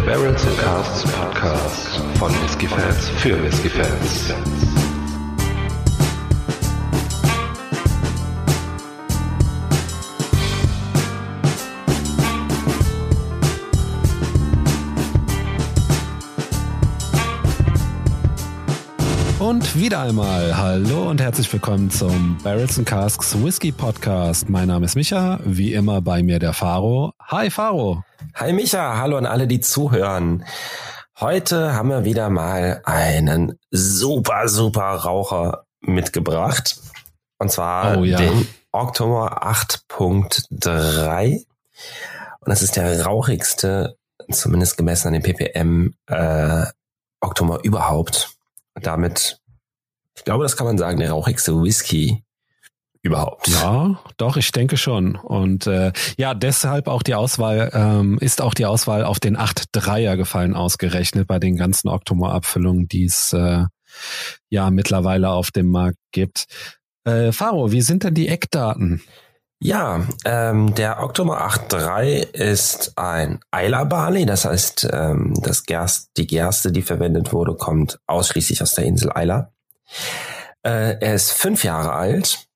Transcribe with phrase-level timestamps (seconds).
[0.00, 4.32] der Barrels and Casts Podcast von Whiskey Fans für Whiskey Fans.
[19.38, 24.48] Und wieder einmal hallo und herzlich willkommen zum Barrels and Casks Whisky Podcast.
[24.48, 27.12] Mein Name ist Micha, wie immer bei mir der Faro.
[27.28, 28.04] Hi Faro.
[28.34, 30.44] Hi Micha, hallo an alle, die zuhören.
[31.18, 36.80] Heute haben wir wieder mal einen super, super Raucher mitgebracht.
[37.38, 38.18] Und zwar Oh ja.
[38.18, 41.32] den Octomore 8.3.
[41.34, 41.44] Und
[42.46, 43.96] das ist der rauchigste,
[44.30, 46.66] zumindest gemessen an den ppm, äh,
[47.20, 48.36] Octomore überhaupt.
[48.74, 49.40] Und damit,
[50.16, 52.24] ich glaube, das kann man sagen, der rauchigste Whisky
[53.02, 53.48] überhaupt.
[53.48, 55.16] Ja, doch, ich denke schon.
[55.16, 60.16] Und äh, ja, deshalb auch die Auswahl, ähm, ist auch die Auswahl auf den 8-3er
[60.16, 63.64] gefallen ausgerechnet bei den ganzen Octomore-Abfüllungen, die es äh,
[64.48, 66.44] ja mittlerweile auf dem Markt gibt.
[67.04, 69.02] Äh, Faro, wie sind denn die Eckdaten?
[69.62, 76.26] Ja, ähm, der Octomore 8.3 ist ein Isla Barley, das heißt, ähm, das Gerst, die
[76.26, 79.52] Gerste, die verwendet wurde, kommt ausschließlich aus der Insel Isla.
[80.62, 82.49] Äh, er ist fünf Jahre alt,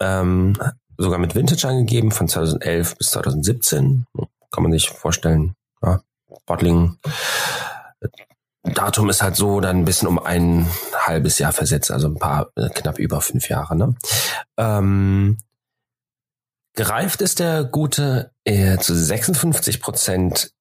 [0.00, 0.54] ähm,
[0.98, 4.06] sogar mit Vintage angegeben, von 2011 bis 2017.
[4.50, 5.54] Kann man sich vorstellen.
[5.82, 6.00] Ja,
[6.46, 6.96] Bottling.
[8.62, 12.50] Datum ist halt so dann ein bisschen um ein halbes Jahr versetzt, also ein paar,
[12.56, 13.76] äh, knapp über fünf Jahre.
[13.76, 13.94] Ne?
[14.56, 15.38] Ähm,
[16.74, 20.52] Gereift ist der gute äh, zu 56 Prozent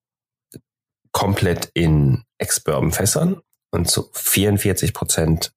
[1.11, 5.53] komplett in Ex-Bourbon-Fässern und zu 44 Prozent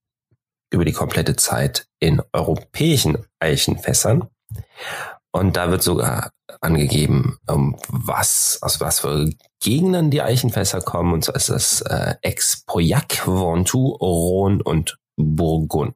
[0.70, 4.28] über die komplette Zeit in europäischen Eichenfässern.
[5.30, 11.12] Und da wird sogar angegeben, um was, aus was für Gegenden die Eichenfässer kommen.
[11.12, 15.94] Und so ist das äh, Ex-Pauillac, Ventoux, Rhône und Burgund.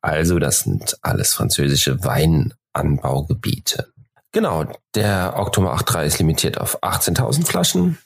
[0.00, 3.92] Also das sind alles französische Weinanbaugebiete.
[4.32, 4.64] Genau,
[4.94, 7.98] der October 8.3 ist limitiert auf 18.000 Flaschen,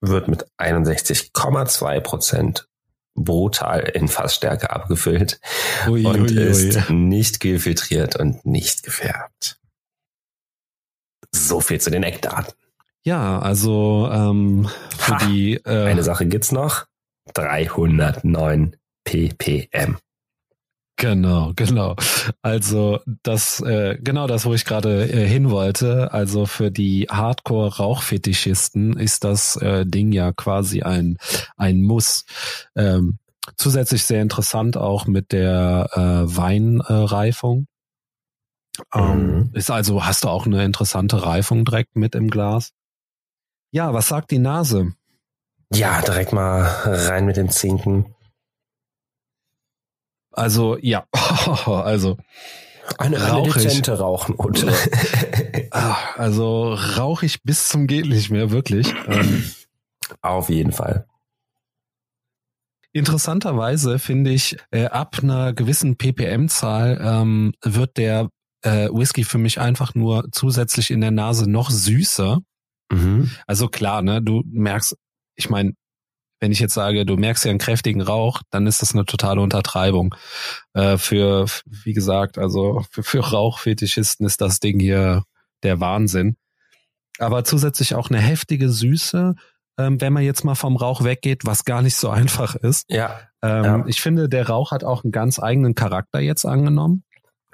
[0.00, 2.67] wird mit 61,2 Prozent
[3.24, 5.40] brutal in Fassstärke abgefüllt
[5.86, 6.44] Ui, und ui, ui.
[6.44, 9.58] ist nicht gefiltriert und nicht gefärbt.
[11.32, 12.52] So viel zu den Eckdaten.
[13.02, 16.86] Ja, also ähm, für Ha, die äh, Eine Sache gibt's noch.
[17.34, 19.98] 309 ppm.
[20.98, 21.94] Genau, genau.
[22.42, 26.12] Also das, äh, genau das, wo ich gerade äh, hin wollte.
[26.12, 31.16] Also für die Hardcore-Rauchfetischisten ist das äh, Ding ja quasi ein
[31.56, 32.24] ein Muss.
[32.74, 33.18] Ähm,
[33.56, 37.68] zusätzlich sehr interessant auch mit der äh, Weinreifung.
[38.92, 39.50] Ähm, Mhm.
[39.54, 42.72] ist also hast du auch eine interessante Reifung direkt mit im Glas.
[43.70, 44.94] Ja, was sagt die Nase?
[45.72, 48.14] Ja, direkt mal rein mit dem Zinken.
[50.38, 51.04] Also ja,
[51.66, 52.16] also
[52.96, 53.64] Eine, eine Rauchig.
[53.64, 54.72] dezente Rauchnote.
[55.72, 58.94] ah, also rauchig bis zum geht nicht mehr wirklich.
[59.08, 59.44] Ähm,
[60.22, 61.06] Auf jeden Fall.
[62.92, 68.28] Interessanterweise finde ich, äh, ab einer gewissen ppm-Zahl ähm, wird der
[68.62, 72.38] äh, Whisky für mich einfach nur zusätzlich in der Nase noch süßer.
[72.90, 73.30] Mhm.
[73.46, 74.96] Also klar, ne, du merkst,
[75.36, 75.72] ich meine,
[76.40, 79.40] wenn ich jetzt sage, du merkst ja einen kräftigen Rauch, dann ist das eine totale
[79.40, 80.14] Untertreibung.
[80.72, 85.24] Äh, für, wie gesagt, also für, für Rauchfetischisten ist das Ding hier
[85.62, 86.36] der Wahnsinn.
[87.18, 89.34] Aber zusätzlich auch eine heftige Süße,
[89.78, 92.84] ähm, wenn man jetzt mal vom Rauch weggeht, was gar nicht so einfach ist.
[92.88, 93.84] Ja, Ähm, Ja.
[93.86, 97.04] Ich finde, der Rauch hat auch einen ganz eigenen Charakter jetzt angenommen.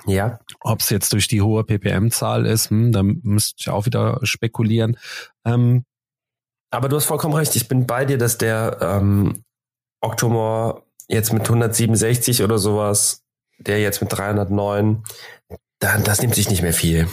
[0.07, 0.39] ja.
[0.61, 4.97] Ob es jetzt durch die hohe ppm-Zahl ist, hm, da müsste ich auch wieder spekulieren.
[5.45, 5.85] Ähm,
[6.75, 7.55] Aber du hast vollkommen recht.
[7.57, 9.45] Ich bin bei dir, dass der ähm,
[10.01, 13.23] Octomore jetzt mit 167 oder sowas,
[13.59, 15.03] der jetzt mit 309,
[15.79, 17.09] dann, das nimmt sich nicht mehr viel.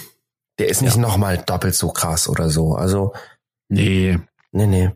[0.59, 1.01] Der ist nicht Ja.
[1.01, 2.75] nochmal doppelt so krass oder so.
[2.75, 3.13] Also,
[3.69, 4.19] nee,
[4.51, 4.91] nee, nee.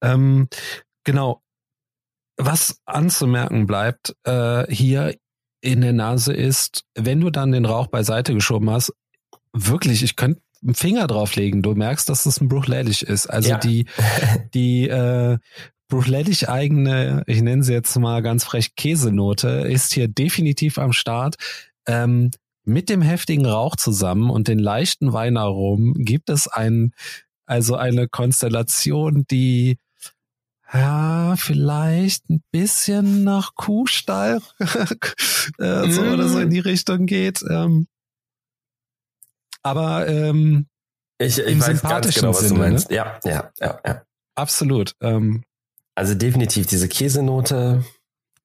[0.00, 0.48] Ähm,
[1.04, 1.42] genau.
[2.36, 5.16] Was anzumerken bleibt äh, hier
[5.62, 8.92] in der Nase ist, wenn du dann den Rauch beiseite geschoben hast,
[9.52, 11.62] wirklich, ich könnte einen Finger drauflegen.
[11.62, 13.26] Du merkst, dass das ein Bruchlädig ist.
[13.26, 13.58] Also Ja.
[13.58, 13.86] die,
[14.54, 15.38] die äh,
[15.88, 21.36] Bruchlädig eigene, ich nenne sie jetzt mal ganz frech Käsenote, ist hier definitiv am Start.
[21.86, 22.30] Ähm,
[22.64, 26.92] mit dem heftigen Rauch zusammen und den leichten Weinaromen gibt es ein,
[27.46, 29.78] also eine Konstellation, die
[30.72, 34.40] ja, vielleicht ein bisschen nach Kuhstall
[35.58, 37.44] äh, so oder so in die Richtung geht.
[37.48, 37.86] Ähm,
[39.66, 40.66] aber ähm,
[41.18, 42.68] Ich, ich Im weiß sympathischen genau, was du Sinne, ne?
[42.70, 42.90] meinst.
[42.90, 44.02] Ja, ja, ja, ja.
[44.34, 44.92] Absolut.
[45.00, 45.42] Ähm,
[45.94, 47.84] Also definitiv diese Käsenote.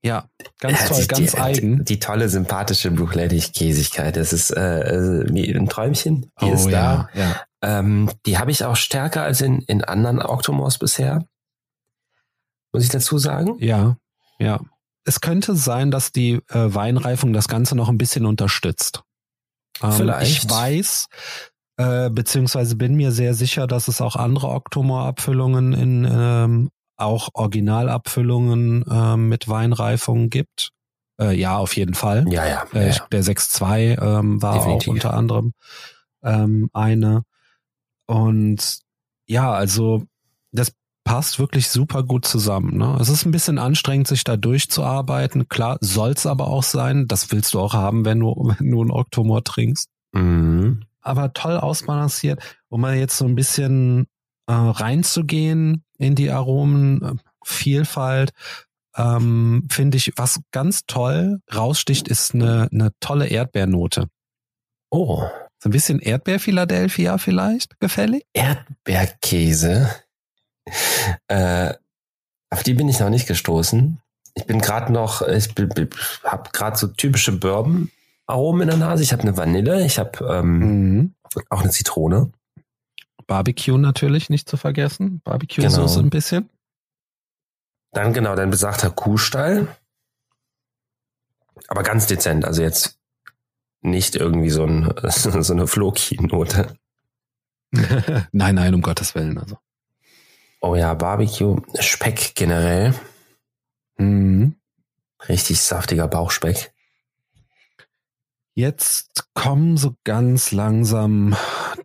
[0.04, 0.26] ja,
[0.60, 1.78] ganz toll, die, ganz die, eigen.
[1.80, 4.16] Die, die tolle, sympathische Bruchlettig-Käsigkeit.
[4.16, 6.32] Das ist äh, wie ein Träumchen.
[6.42, 7.10] Die ist da.
[7.14, 7.42] Oh ja, ja.
[7.64, 11.26] Ähm, die habe ich auch stärker als in, in anderen Octomores bisher.
[12.74, 13.58] Muss ich dazu sagen?
[13.60, 13.98] Ja,
[14.40, 14.62] ja.
[15.04, 19.04] Es könnte sein, dass die äh, Weinreifung das Ganze noch ein bisschen unterstützt.
[19.82, 20.44] Ähm, Vielleicht.
[20.44, 21.08] Ich weiß,
[21.78, 28.86] äh, beziehungsweise bin mir sehr sicher, dass es auch andere Octomore-Abfüllungen in ähm, auch Originalabfüllungen
[28.90, 30.70] ähm, mit Weinreifung gibt.
[31.20, 32.26] Äh, ja, auf jeden Fall.
[32.32, 32.64] Ja, ja.
[32.74, 34.88] Äh, ja, ich- Der 6.2 ähm, war Definitiv.
[34.90, 35.54] auch unter anderem
[36.24, 37.24] ähm, eine.
[38.06, 38.80] Und
[39.26, 40.04] ja, also
[40.52, 42.78] das passt wirklich super gut zusammen.
[42.78, 42.98] Ne?
[43.00, 45.50] Es ist ein bisschen anstrengend, sich da durchzuarbeiten.
[45.50, 47.08] Klar, soll's aber auch sein.
[47.08, 49.90] Das willst du auch haben, wenn du, wenn du einen Oktomor trinkst.
[50.14, 50.84] Mhm.
[51.02, 54.06] Aber toll ausbalanciert, um mal jetzt so ein bisschen
[54.48, 58.32] äh, reinzugehen in die Aromenvielfalt.
[58.96, 64.08] Ähm, Finde ich, was ganz toll raussticht, ist eine, eine tolle Erdbeernote.
[64.92, 65.24] Oh,
[65.60, 68.26] So ein bisschen Erdbeer-Philadelphia vielleicht gefällig?
[68.34, 69.90] Erdbeerkäse.
[71.28, 71.74] Äh,
[72.50, 74.00] auf die bin ich noch nicht gestoßen.
[74.34, 75.50] Ich bin gerade noch, ich
[76.24, 79.04] habe gerade so typische Bourbon-Aromen in der Nase.
[79.04, 80.60] Ich habe eine Vanille, ich habe ähm,
[80.94, 81.16] Mhm.
[81.50, 82.32] auch eine Zitrone.
[83.28, 85.22] Barbecue natürlich nicht zu vergessen.
[85.24, 86.08] Barbecue-Soße Genau.
[86.08, 86.50] ein bisschen.
[87.94, 89.68] Dann genau, dein besagter Kuhstall.
[91.68, 92.98] Aber ganz dezent, also jetzt
[93.82, 96.76] nicht irgendwie so, ein, so eine Floki-Note.
[98.32, 99.38] nein, nein, um Gottes Willen.
[99.38, 99.58] Also.
[100.62, 102.94] Oh ja, Barbecue, Speck generell.
[103.98, 104.56] Mhm.
[105.28, 106.72] Richtig saftiger Bauchspeck.
[108.54, 111.36] Jetzt kommen so ganz langsam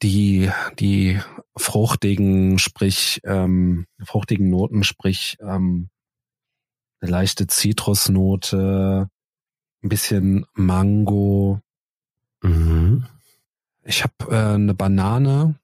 [0.03, 1.19] die, die
[1.57, 5.89] fruchtigen, sprich, ähm, fruchtigen Noten, sprich, ähm,
[7.01, 9.09] eine leichte Zitrusnote,
[9.83, 11.61] ein bisschen Mango.
[12.43, 13.07] Mhm.
[13.85, 15.59] Ich habe äh, eine Banane,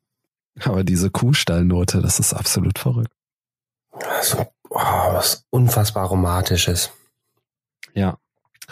[0.60, 3.12] aber diese Kuhstallnote, das ist absolut verrückt.
[3.93, 6.90] Also, oh, was unfassbar aromatisches.
[7.94, 8.19] Ja,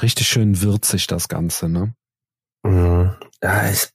[0.01, 1.95] richtig schön würzig das Ganze, ne?
[2.63, 3.15] Mhm.
[3.43, 3.89] Ja, ich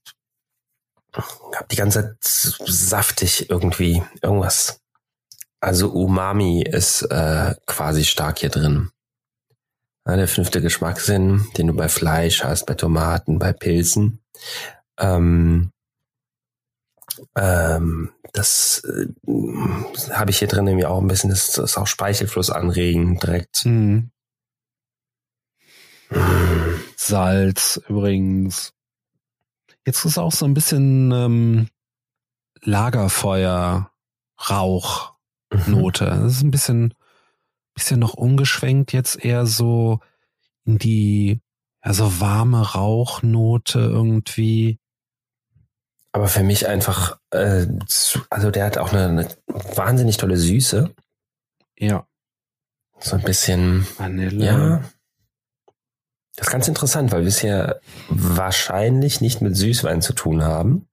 [1.13, 4.81] hab die ganze Zeit saftig irgendwie irgendwas.
[5.61, 8.91] Also Umami ist äh, quasi stark hier drin.
[10.07, 14.19] Ja, der fünfte Geschmackssinn, den du bei Fleisch hast, bei Tomaten, bei Pilzen.
[14.99, 15.71] Ähm,
[17.35, 19.07] ähm, das äh,
[20.13, 23.65] habe ich hier drin irgendwie auch ein bisschen, das ist auch Speichelfluss anregen direkt.
[23.65, 24.11] Mhm.
[26.09, 26.81] Mhm.
[26.95, 28.73] Salz übrigens.
[29.85, 31.69] Jetzt ist auch so ein bisschen ähm,
[32.61, 33.91] Lagerfeuer,
[34.49, 35.15] Rauch,
[35.51, 35.71] Mhm.
[35.71, 36.05] Note.
[36.05, 36.93] Das ist ein bisschen,
[37.73, 39.99] bisschen noch umgeschwenkt, jetzt eher so
[40.65, 41.41] in die,
[41.83, 44.79] ja, so warme Rauchnote irgendwie.
[46.15, 47.67] Aber für mich einfach, äh,
[48.29, 49.27] also der hat auch eine, eine
[49.75, 50.89] wahnsinnig tolle Süße.
[51.77, 52.07] Ja.
[52.99, 54.45] So ein bisschen, Vanille.
[54.45, 54.81] ja.
[56.37, 57.75] Das ist ganz interessant, weil wir es ja
[58.07, 60.87] wahrscheinlich nicht mit Süßwein zu tun haben.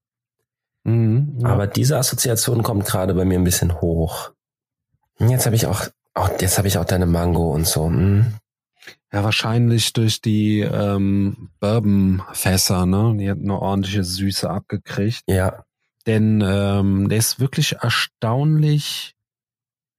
[0.83, 1.51] Mhm, ja.
[1.51, 4.33] Aber diese Assoziation kommt gerade bei mir ein bisschen hoch.
[5.21, 7.87] Und Jetzt habe ich auch, auch jetzt habe ich auch deine Mango und so.
[7.87, 8.35] Hm.
[9.13, 13.15] Ja, wahrscheinlich durch die ähm, Bourbon-Fässer, ne?
[13.19, 15.23] Die hat eine ordentliche Süße abgekriegt.
[15.29, 15.65] Ja,
[16.07, 19.15] Denn ähm, der ist wirklich erstaunlich,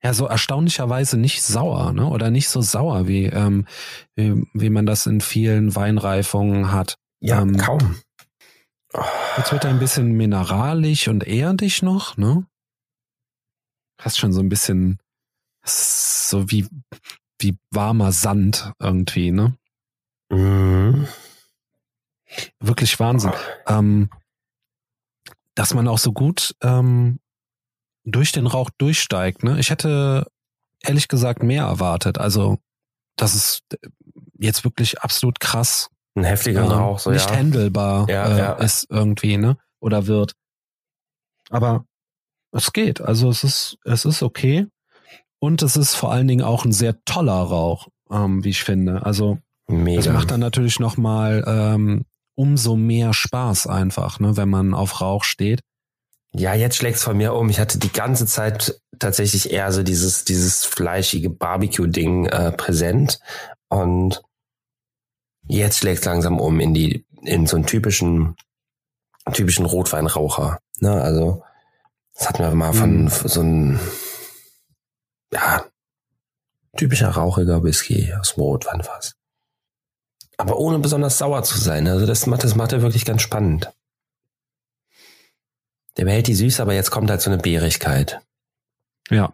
[0.03, 2.07] ja, so erstaunlicherweise nicht sauer, ne?
[2.07, 3.67] Oder nicht so sauer, wie, ähm,
[4.15, 6.95] wie, wie man das in vielen Weinreifungen hat.
[7.21, 7.95] ja, Ähm, kaum.
[9.37, 12.45] Jetzt wird er ein bisschen mineralisch und erdig noch, ne?
[13.99, 14.99] Fast schon so ein bisschen
[15.65, 16.67] so wie,
[17.43, 19.57] wie warmer Sand irgendwie, ne?
[20.29, 21.07] Mhm.
[22.59, 23.33] Wirklich Wahnsinn.
[23.67, 24.09] Ähm,
[25.55, 27.19] dass man auch so gut ähm,
[28.05, 29.59] durch den Rauch durchsteigt, ne?
[29.59, 30.25] Ich hätte
[30.81, 32.17] ehrlich gesagt mehr erwartet.
[32.17, 32.57] Also,
[33.15, 33.63] das ist
[34.39, 35.89] jetzt wirklich absolut krass.
[36.15, 37.35] Ein heftiger ähm, Rauch, so nicht ja.
[37.35, 38.53] handelbar Ja, äh, ja.
[38.53, 39.57] ist irgendwie, ne?
[39.79, 40.33] Oder wird.
[41.49, 41.85] Aber
[42.51, 43.01] es geht.
[43.01, 44.67] Also es ist, es ist okay.
[45.43, 49.05] Und es ist vor allen Dingen auch ein sehr toller Rauch, ähm, wie ich finde.
[49.05, 50.01] Also Mega.
[50.01, 55.25] das macht dann natürlich nochmal ähm, umso mehr Spaß einfach, ne, wenn man auf Rauch
[55.25, 55.59] steht.
[56.33, 57.49] Ja, jetzt schlägt's von mir um.
[57.49, 63.19] Ich hatte die ganze Zeit tatsächlich eher so dieses, dieses fleischige Barbecue-Ding äh, präsent.
[63.67, 64.23] Und
[65.49, 68.37] jetzt schlägt's langsam um in die, in so einen typischen,
[69.33, 70.59] typischen Rotweinraucher.
[70.79, 71.01] Ne?
[71.01, 71.43] Also
[72.13, 73.81] Das hatten wir mal von so einem,
[75.33, 75.65] ja,
[76.77, 79.15] typischer rauchiger Whisky aus dem Rotweinfass.
[80.37, 81.87] Aber ohne besonders sauer zu sein.
[81.87, 83.71] Also das macht, das macht er wirklich ganz spannend.
[85.97, 88.19] Der behält die Süße, aber jetzt kommt halt so eine Beerigkeit.
[89.09, 89.31] Ja.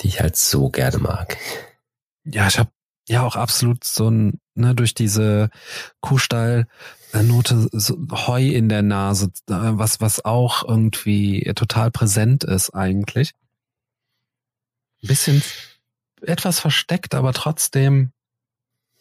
[0.00, 1.36] Die ich halt so gerne mag.
[2.24, 2.70] Ja, ich habe
[3.06, 5.50] ja auch absolut so ein, ne, durch diese
[6.00, 13.34] Kuhstall-Note so Heu in der Nase, äh, was, was auch irgendwie total präsent ist eigentlich.
[15.04, 15.42] Ein bisschen
[16.22, 18.12] etwas versteckt, aber trotzdem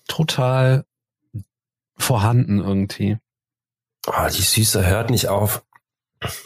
[0.10, 0.84] total
[1.96, 3.20] vorhanden irgendwie.
[4.08, 5.64] Oh, die Süße hört nicht auf.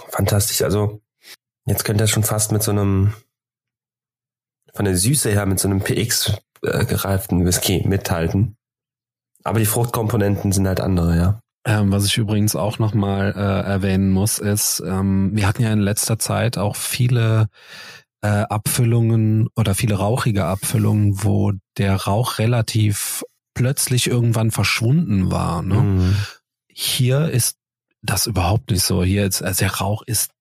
[0.09, 0.61] Fantastisch.
[0.61, 1.01] Also,
[1.65, 3.15] jetzt könnte er schon fast mit so einem,
[4.75, 8.57] von der Süße her, mit so einem PX äh, gereiften Whisky mithalten.
[9.43, 11.39] Aber die Fruchtkomponenten sind halt andere, ja.
[11.65, 15.79] Ähm, was ich übrigens auch nochmal äh, erwähnen muss, ist, ähm, wir hatten ja in
[15.79, 17.49] letzter Zeit auch viele
[18.21, 25.61] äh, Abfüllungen oder viele rauchige Abfüllungen, wo der Rauch relativ plötzlich irgendwann verschwunden war.
[25.61, 25.81] Ne?
[25.81, 26.15] Mhm.
[26.67, 27.57] Hier ist
[28.01, 29.03] das überhaupt nicht so.
[29.03, 30.31] Hier ist, also der Rauch ist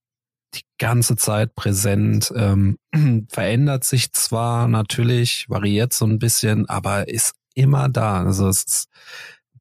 [0.55, 2.79] die ganze Zeit präsent, ähm,
[3.31, 8.25] verändert sich zwar natürlich, variiert so ein bisschen, aber ist immer da.
[8.25, 8.89] Also es ist,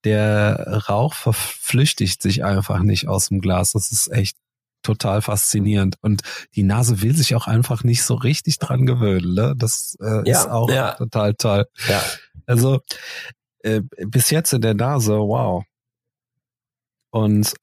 [0.04, 3.72] der Rauch verflüchtigt sich einfach nicht aus dem Glas.
[3.72, 4.38] Das ist echt
[4.86, 5.98] total faszinierend.
[6.02, 6.22] Und
[6.56, 9.34] die Nase will sich auch einfach nicht so richtig dran gewöhnen.
[9.34, 9.54] Ne?
[9.58, 10.94] Das äh, Ja, ist auch ja.
[10.94, 11.66] total toll.
[11.90, 12.02] Ja.
[12.46, 12.82] Also
[13.64, 15.64] äh, bis jetzt in der Nase, wow.
[17.10, 17.54] Und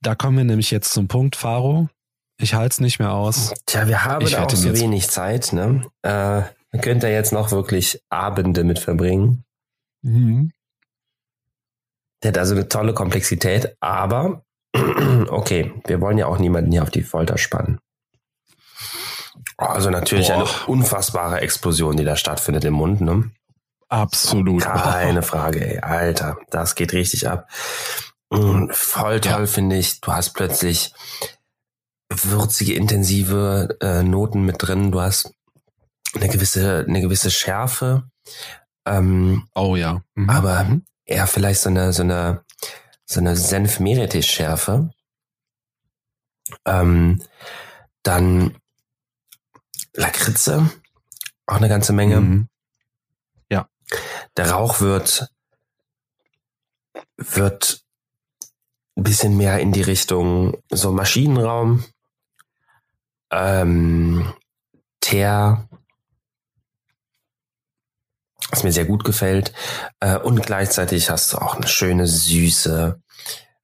[0.00, 1.88] da kommen wir nämlich jetzt zum Punkt, Faro.
[2.38, 3.52] Ich halte es nicht mehr aus.
[3.66, 5.84] Tja, wir haben Ich auch so wenig Zeit, ne?
[6.02, 9.44] Äh, man könnte jetzt noch wirklich Abende mit verbringen.
[10.02, 10.52] Mhm.
[12.22, 14.44] Der hat also eine tolle Komplexität, aber
[15.28, 17.80] okay, wir wollen ja auch niemanden hier auf die Folter spannen.
[19.56, 20.34] Also natürlich Boah.
[20.36, 23.30] eine unfassbare Explosion, die da stattfindet im Mund, ne?
[23.88, 24.62] Absolut.
[24.62, 25.78] Keine Frage, ey.
[25.80, 27.48] Alter, das geht richtig ab.
[28.30, 29.46] Mm, Voll toll, Ja.
[29.46, 30.00] finde ich.
[30.00, 30.94] Du hast plötzlich
[32.08, 34.92] würzige, intensive äh, Noten mit drin.
[34.92, 35.34] Du hast
[36.14, 38.04] eine gewisse, eine gewisse Schärfe.
[38.86, 40.00] Ähm, Oh ja.
[40.14, 40.30] Mhm.
[40.30, 40.66] aber
[41.04, 42.44] eher vielleicht so eine, so eine,
[43.10, 44.90] so eine Senf-Meerrettich-Schärfe.
[46.64, 47.22] Ähm,
[48.02, 48.58] dann
[49.94, 50.70] Lakritze,
[51.46, 52.20] auch eine ganze Menge.
[52.20, 52.50] Mhm.
[54.36, 55.28] Der Rauch wird,
[57.16, 57.84] wird
[58.96, 61.84] ein bisschen mehr in die Richtung so Maschinenraum,
[63.30, 64.32] ähm,
[65.00, 65.68] Teer,
[68.50, 69.52] was mir sehr gut gefällt.
[70.00, 73.00] Äh, und gleichzeitig hast du auch eine schöne Süße.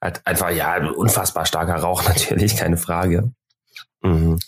[0.00, 3.33] Halt einfach, ja, unfassbar starker Rauch natürlich, keine Frage.
[4.02, 4.38] Mhm.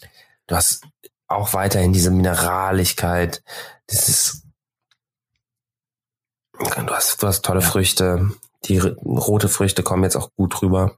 [0.47, 0.85] Du hast
[1.26, 3.42] auch weiterhin diese Mineraligkeit,
[3.90, 4.42] dieses
[6.59, 8.30] Du hast, du hast tolle Früchte.
[8.64, 10.97] Die rote Früchte kommen jetzt auch gut rüber.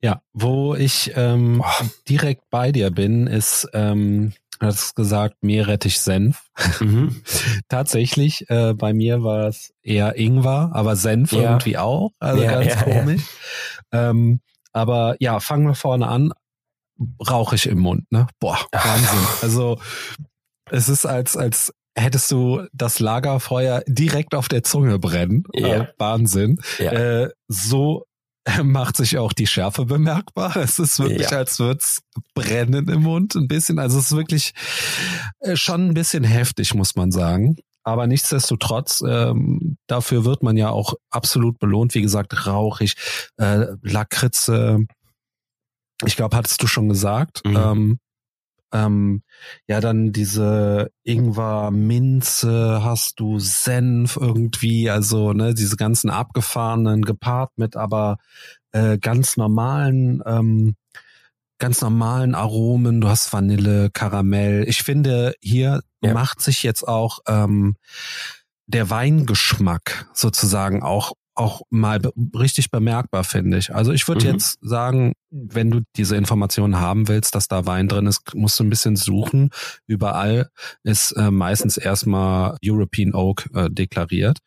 [0.00, 1.64] Ja, wo ich ähm,
[2.08, 4.34] direkt bei dir bin, ist, ähm,
[4.64, 6.42] du hast gesagt, Meerrettich-Senf.
[6.80, 7.22] Mhm.
[7.68, 11.42] Tatsächlich, äh, bei mir war es eher Ingwer, aber Senf Ja.
[11.42, 12.10] irgendwie auch.
[12.18, 13.22] Also Ja, ganz ja, komisch.
[13.92, 14.40] Ähm,
[14.72, 16.32] aber ja, fangen wir vorne an.
[17.28, 18.28] Rauchig im Mund, ne?
[18.38, 19.26] Boah, Wahnsinn.
[19.42, 19.78] Also
[20.70, 25.44] es ist als, als hättest du das Lagerfeuer direkt auf der Zunge brennen.
[25.54, 25.68] Ja.
[25.68, 26.60] Äh, Wahnsinn.
[26.78, 26.92] Ja.
[26.92, 28.04] Äh, so
[28.62, 30.56] macht sich auch die Schärfe bemerkbar.
[30.56, 31.38] Es ist wirklich, Ja.
[31.38, 32.02] als würd's
[32.34, 33.78] brennen im Mund ein bisschen.
[33.78, 34.52] Also es ist wirklich
[35.40, 37.56] äh, schon ein bisschen heftig, muss man sagen.
[37.86, 41.94] Aber nichtsdestotrotz, ähm, dafür wird man ja auch absolut belohnt.
[41.94, 42.94] Wie gesagt, rauchig,
[43.36, 44.78] äh, Lakritze.
[46.04, 47.42] Ich glaube, hattest du schon gesagt.
[47.44, 47.56] Mhm.
[47.56, 47.98] Ähm,
[48.74, 49.22] ähm,
[49.68, 57.52] ja, dann diese Ingwer, Minze, hast du Senf irgendwie, also ne, diese ganzen abgefahrenen gepaart
[57.56, 58.18] mit aber
[58.72, 60.74] äh, ganz normalen, ähm,
[61.58, 63.00] ganz normalen Aromen.
[63.00, 64.64] Du hast Vanille, Karamell.
[64.68, 66.12] Ich finde, hier Ja.
[66.12, 67.76] macht sich jetzt auch ähm,
[68.66, 72.00] der Weingeschmack sozusagen auch auch mal
[72.34, 73.74] richtig bemerkbar, finde ich.
[73.74, 74.32] Also ich würde Mhm.
[74.32, 78.64] jetzt sagen, wenn du diese Informationen haben willst, dass da Wein drin ist, musst du
[78.64, 79.50] ein bisschen suchen.
[79.86, 80.48] Überall
[80.84, 84.38] ist äh, meistens erstmal European Oak äh, deklariert.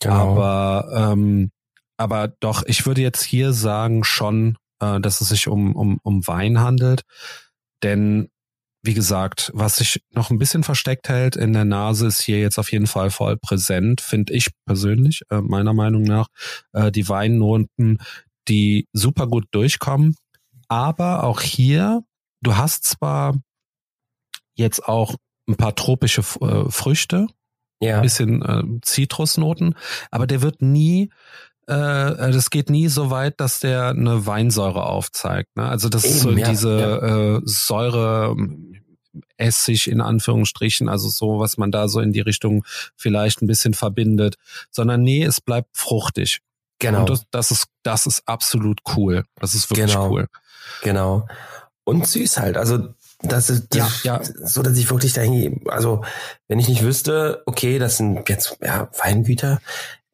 [0.00, 0.32] Genau.
[0.32, 1.50] Aber, ähm,
[1.96, 6.26] aber doch, ich würde jetzt hier sagen schon, äh, dass es sich um, um, um
[6.26, 7.02] Wein handelt.
[7.84, 8.28] Denn,
[8.82, 12.58] wie gesagt, was sich noch ein bisschen versteckt hält in der Nase, ist hier jetzt
[12.58, 16.26] auf jeden Fall voll präsent, finde ich persönlich, äh, meiner Meinung nach.
[16.72, 17.98] Äh, die Weinnoten,
[18.48, 20.16] die super gut durchkommen.
[20.68, 22.02] Aber auch hier
[22.42, 23.36] du hast zwar
[24.54, 25.14] jetzt auch
[25.48, 27.26] ein paar tropische äh, Früchte,
[27.80, 28.00] Ja.
[28.00, 29.76] bisschen äh, Zitrusnoten,
[30.10, 31.10] aber der wird nie,
[31.66, 31.74] äh,
[32.32, 35.56] das geht nie so weit, dass der eine Weinsäure aufzeigt.
[35.56, 35.68] Ne?
[35.68, 38.36] Also das ist so Eben, ja, diese Äh, Säure,
[39.36, 42.64] Essig in Anführungsstrichen, also so, was man da so in die Richtung
[42.96, 44.36] vielleicht ein bisschen verbindet,
[44.70, 46.40] sondern nee, es bleibt fruchtig.
[46.78, 47.00] Genau.
[47.00, 49.24] Und das, das ist, das ist absolut cool.
[49.36, 50.10] Das ist wirklich Genau.
[50.10, 50.28] cool.
[50.82, 51.28] Genau.
[51.84, 52.56] Und süß halt.
[52.56, 52.88] Also
[53.22, 54.24] das ist das, Ja, ja.
[54.44, 56.04] so, dass ich wirklich dahin, also
[56.48, 59.60] wenn ich nicht wüsste, okay, das sind jetzt ja, Weingüter,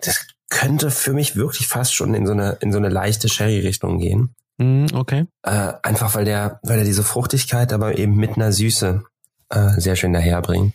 [0.01, 3.99] das könnte für mich wirklich fast schon in so eine in so eine leichte Sherry-Richtung
[3.99, 4.35] gehen.
[4.59, 5.27] Mm, okay.
[5.43, 9.03] Äh, einfach weil der weil er diese Fruchtigkeit, aber eben mit einer Süße
[9.51, 10.75] äh, sehr schön daherbringt.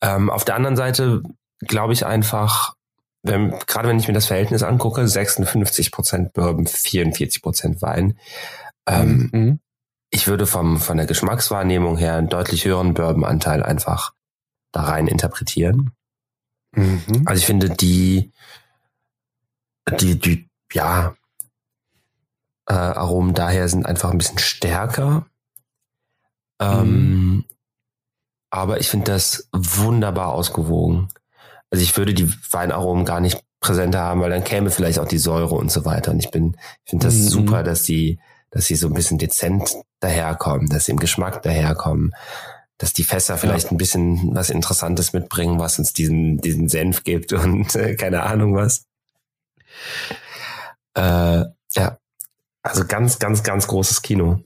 [0.00, 1.22] Ähm, auf der anderen Seite
[1.60, 2.74] glaube ich einfach,
[3.22, 8.18] wenn, gerade wenn ich mir das Verhältnis angucke, 56 Prozent Bourbon, 44 Prozent Wein.
[8.86, 9.60] Ähm, Mhm.
[10.10, 14.12] ich würde vom, von der Geschmackswahrnehmung her einen deutlich höheren Bourbon-Anteil einfach
[14.72, 15.92] da rein interpretieren.
[16.72, 17.22] Mhm.
[17.24, 18.30] Also ich finde die,
[20.00, 21.14] die, die, ja,
[22.66, 25.26] äh, Aromen daher sind einfach ein bisschen stärker.
[26.60, 27.44] Ähm,
[28.50, 31.08] Aber ich finde das wunderbar ausgewogen.
[31.70, 35.18] Also ich würde die Weinaromen gar nicht präsenter haben, weil dann käme vielleicht auch die
[35.18, 36.12] Säure und so weiter.
[36.12, 37.28] Und ich bin, ich finde das Mhm.
[37.28, 42.12] super, dass die, dass sie so ein bisschen dezent daherkommen, dass sie im Geschmack daherkommen,
[42.78, 47.32] dass die Fässer vielleicht ein bisschen was Interessantes mitbringen, was uns diesen, diesen Senf gibt
[47.32, 48.84] und äh, keine Ahnung was.
[50.94, 51.44] Äh,
[51.76, 51.98] ja,
[52.64, 54.40] also ganz, ganz, ganz großes Kino.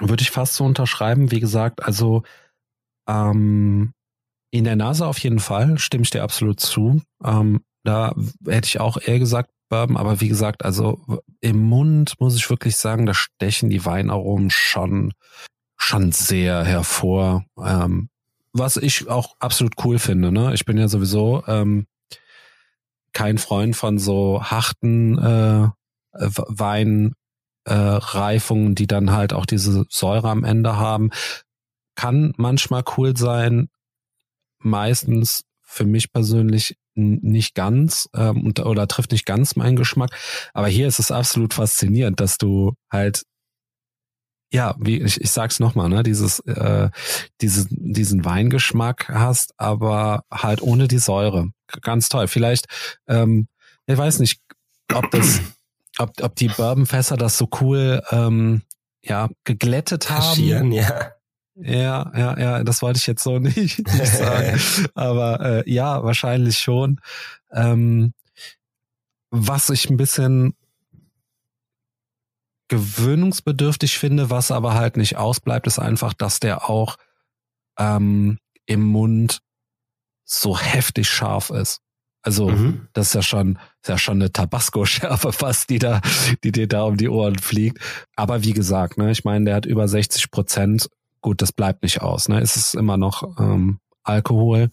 [0.00, 1.30] Würde ich fast so unterschreiben.
[1.30, 2.24] Wie gesagt, also
[3.08, 3.92] ähm,
[4.50, 7.00] in der Nase auf jeden Fall, stimme ich dir absolut zu.
[7.24, 8.14] Ähm, da
[8.46, 11.00] hätte ich auch eher gesagt Bourbon, aber wie gesagt, also
[11.40, 15.12] im Mund muss ich wirklich sagen, da stechen die Weinaromen schon,
[15.76, 17.44] schon sehr hervor.
[17.56, 18.10] Ähm,
[18.52, 20.32] was ich auch absolut cool finde.
[20.32, 20.52] Ne?
[20.54, 21.86] Ich bin ja sowieso ähm,
[23.12, 25.68] kein Freund von so harten äh,
[26.12, 27.14] Wein
[27.70, 31.10] äh, Reifungen, die dann halt auch diese Säure am Ende haben.
[31.94, 33.68] Kann manchmal cool sein,
[34.58, 40.10] meistens für mich persönlich nicht ganz ähm, oder trifft nicht ganz meinen Geschmack.
[40.52, 43.22] Aber hier ist es absolut faszinierend, dass du halt
[44.52, 46.90] ja, wie ich, ich sag's nochmal, ne, dieses, äh,
[47.40, 51.50] diese, diesen Weingeschmack hast, aber halt ohne die Säure.
[51.82, 52.26] Ganz toll.
[52.26, 52.66] Vielleicht,
[53.06, 53.46] ähm,
[53.86, 54.40] ich weiß nicht,
[54.92, 55.40] ob das,
[56.00, 58.62] ob, ob die Bourbonfässer das so cool, ähm,
[59.02, 60.20] ja, geglättet haben.
[60.20, 61.12] Kaschieren, ja.
[61.56, 64.60] Ja, ja, ja, das wollte ich jetzt so nicht, nicht sagen.
[64.94, 67.00] Aber äh, ja, wahrscheinlich schon.
[67.52, 68.14] Ähm,
[69.30, 70.54] was ich ein bisschen
[72.68, 76.96] gewöhnungsbedürftig finde, was aber halt nicht ausbleibt, ist einfach, dass der auch
[77.78, 79.40] ähm, im Mund
[80.24, 81.80] so heftig scharf ist.
[82.22, 82.88] Also Mhm.
[82.92, 86.00] das ist ja schon, ist ja schon eine Tabasco-Schärfe fast, die da,
[86.44, 87.78] die dir da um die Ohren fliegt.
[88.16, 90.88] Aber wie gesagt, ne, ich meine, der hat über 60 Prozent.
[91.22, 92.28] Gut, das bleibt nicht aus.
[92.28, 94.70] Ne, es ist immer noch ähm, Alkohol.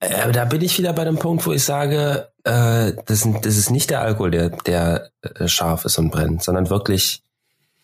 [0.00, 3.70] Äh, da bin ich wieder bei dem Punkt, wo ich sage, äh, das, das ist
[3.70, 7.22] nicht der Alkohol, der, der äh, scharf ist und brennt, sondern wirklich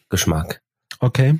[0.08, 0.60] Geschmack.
[1.00, 1.38] Okay,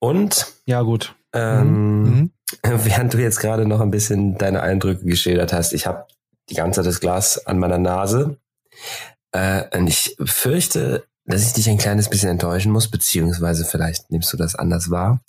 [0.00, 1.14] Und ja gut.
[1.32, 2.30] ähm, Mhm.
[2.62, 6.06] während du jetzt gerade noch ein bisschen deine Eindrücke geschildert hast, ich habe
[6.48, 8.38] die ganze Zeit das Glas an meiner Nase
[9.32, 14.32] äh, und ich fürchte, dass ich dich ein kleines bisschen enttäuschen muss, beziehungsweise vielleicht nimmst
[14.32, 15.20] du das anders wahr.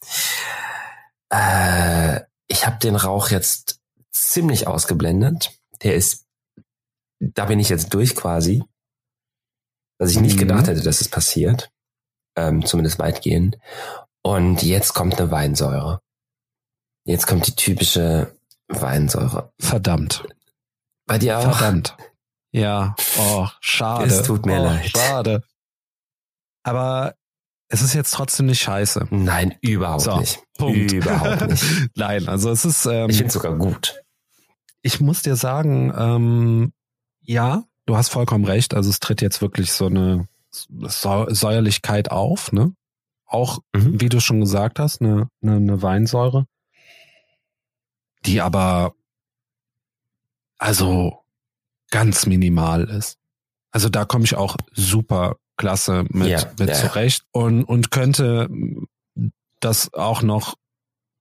[1.30, 3.80] Äh, ich habe den Rauch jetzt
[4.12, 5.52] ziemlich ausgeblendet.
[5.84, 6.26] Der ist,
[7.20, 8.64] da bin ich jetzt durch quasi.
[10.00, 10.42] Was ich nicht Mhm.
[10.42, 11.72] gedacht hätte, dass es passiert.
[12.36, 13.58] Ähm, zumindest weitgehend.
[14.22, 16.02] Und jetzt kommt eine Weinsäure.
[17.06, 18.36] Jetzt kommt die typische
[18.68, 19.52] Weinsäure.
[19.60, 20.24] Verdammt.
[21.08, 21.58] Bei dir auch?
[21.58, 21.98] Verdammt.
[22.52, 24.06] Ja, oh, schade.
[24.06, 24.90] Es tut mir oh, leid.
[24.90, 25.44] Schade.
[26.64, 27.16] Aber
[27.70, 29.08] es ist jetzt trotzdem nicht scheiße.
[29.10, 30.40] Nein, überhaupt So, nicht.
[30.58, 30.92] Punkt.
[30.92, 31.64] Überhaupt nicht.
[31.96, 34.02] Nein, also es ist, ähm, Ich ich, finde sogar gut.
[35.00, 36.74] muss dir sagen, ähm,
[37.22, 38.74] ja, du hast vollkommen recht.
[38.74, 42.74] Also es tritt jetzt wirklich so eine Säu- Säuerlichkeit auf, ne?
[43.26, 44.00] Auch, Mhm.
[44.00, 46.46] wie du schon gesagt hast, eine, eine, eine Weinsäure,
[48.26, 48.94] die aber
[50.58, 51.24] also
[51.92, 53.18] ganz minimal ist.
[53.72, 58.50] Also da komme ich auch super klasse mit, Ja, mit ja, zurecht und, und könnte
[59.60, 60.56] das auch noch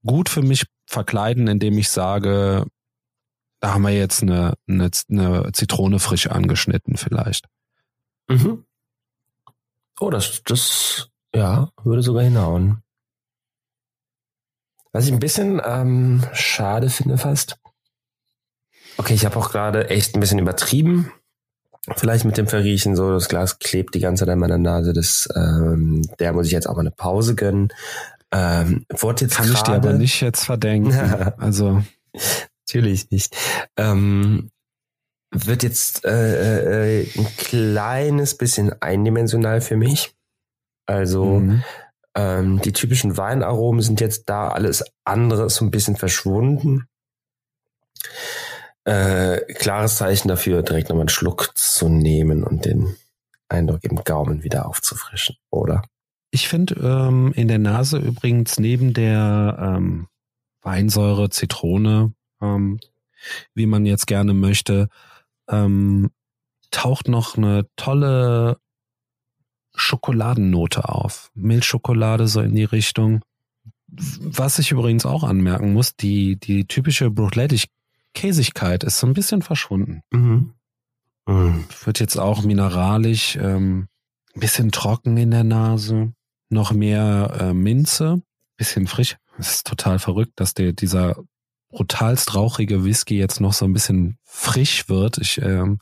[0.04, 2.66] gut für mich verkleiden, indem ich sage,
[3.60, 7.46] da haben wir jetzt eine, eine, eine Zitrone frisch angeschnitten vielleicht.
[8.28, 8.64] Mhm.
[9.98, 12.82] Oh, das, das, ja, würde sogar hinhauen.
[14.92, 17.58] Was ich ein bisschen ähm, schade finde fast.
[18.98, 21.12] Okay, ich habe auch gerade echt ein bisschen übertrieben.
[21.94, 24.92] Vielleicht mit dem Verriechen so, das Glas klebt die ganze Zeit an meiner Nase.
[24.92, 27.72] Das, ähm, der muss ich jetzt auch mal eine Pause gönnen.
[28.32, 30.92] Ähm, wurde jetzt Kann ich dir aber nicht jetzt verdenken.
[31.38, 31.82] also
[32.66, 33.36] natürlich nicht.
[33.76, 34.50] Ähm,
[35.30, 40.14] wird jetzt äh, äh, ein kleines bisschen eindimensional für mich.
[40.86, 41.62] Also mhm.
[42.16, 46.88] ähm, die typischen Weinaromen sind jetzt da, alles andere ist so ein bisschen verschwunden.
[48.86, 52.94] Äh, klares Zeichen dafür, direkt nochmal einen Schluck zu nehmen und den
[53.48, 55.82] Eindruck im Gaumen wieder aufzufrischen, oder?
[56.30, 60.06] Ich finde ähm, in der Nase übrigens neben der ähm,
[60.62, 62.78] Weinsäure, Zitrone, ähm,
[63.54, 64.88] wie man jetzt gerne möchte,
[65.48, 66.12] ähm,
[66.70, 68.58] taucht noch eine tolle
[69.74, 71.32] Schokoladennote auf.
[71.34, 73.22] Milchschokolade so in die Richtung.
[73.88, 77.10] Was ich übrigens auch anmerken muss, die, die typische
[78.16, 80.02] Bruchlettig-Käsigkeit ist so ein bisschen verschwunden.
[80.10, 80.54] Mhm.
[81.26, 81.64] Mhm.
[81.84, 83.88] Wird jetzt auch mineralisch, ähm,
[84.34, 86.12] ein bisschen trocken in der Nase,
[86.48, 88.22] noch mehr äh, Minze,
[88.56, 89.16] bisschen frisch.
[89.38, 91.16] Es ist total verrückt, dass der, dieser
[91.68, 95.18] brutalst rauchige Whisky jetzt noch so ein bisschen frisch wird.
[95.18, 95.78] Ich ähm,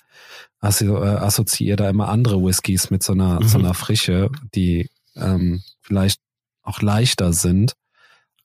[0.61, 3.49] assozi äh, assoziiere da immer andere Whiskys mit so einer, mhm.
[3.49, 6.21] so einer Frische, die ähm, vielleicht
[6.63, 7.75] auch leichter sind.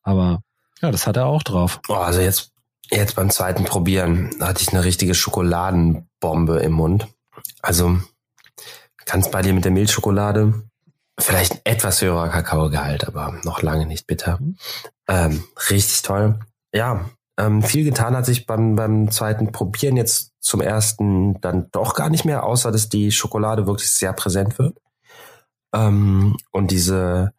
[0.03, 0.41] Aber
[0.81, 1.79] ja, das hat er auch drauf.
[1.87, 2.51] Oh, also jetzt,
[2.91, 7.07] jetzt beim zweiten Probieren hatte ich eine richtige Schokoladenbombe im Mund.
[7.61, 7.99] Also
[9.05, 10.63] ganz bei dir mit der Milchschokolade.
[11.19, 14.39] Vielleicht ein etwas höherer Kakaogehalt, aber noch lange nicht bitter.
[15.07, 16.39] Ähm, richtig toll.
[16.73, 21.93] Ja, ähm, viel getan hat sich beim, beim zweiten Probieren jetzt zum ersten dann doch
[21.93, 24.77] gar nicht mehr, außer dass die Schokolade wirklich sehr präsent wird.
[25.73, 27.33] Ähm, und diese,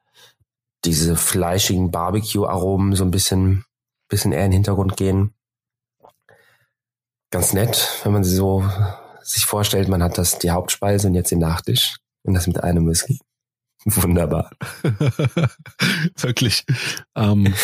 [0.85, 3.65] diese fleischigen Barbecue-Aromen so ein bisschen,
[4.09, 5.35] bisschen eher in den Hintergrund gehen.
[7.31, 8.69] Ganz nett, wenn man sie so
[9.23, 12.89] sich vorstellt, man hat das die Hauptspeise und jetzt den Nachtisch und das mit einem
[12.89, 13.21] Whisky.
[13.85, 14.51] Wunderbar.
[16.17, 16.65] Wirklich.
[17.15, 17.55] Ähm,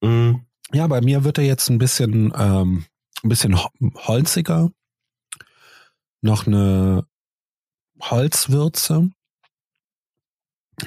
[0.00, 0.46] mm.
[0.72, 2.86] Ja, bei mir wird er jetzt ein bisschen, ähm,
[3.22, 4.70] ein bisschen holziger.
[6.22, 7.06] Noch eine
[8.00, 9.10] Holzwürze.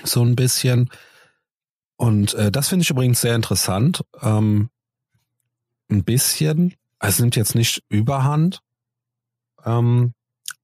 [0.04, 0.90] So ein bisschen.
[1.98, 4.04] Und äh, das finde ich übrigens sehr interessant.
[4.22, 4.70] Ähm,
[5.90, 6.76] ein bisschen.
[7.08, 8.62] Es nimmt jetzt nicht überhand.
[9.64, 10.14] Ähm,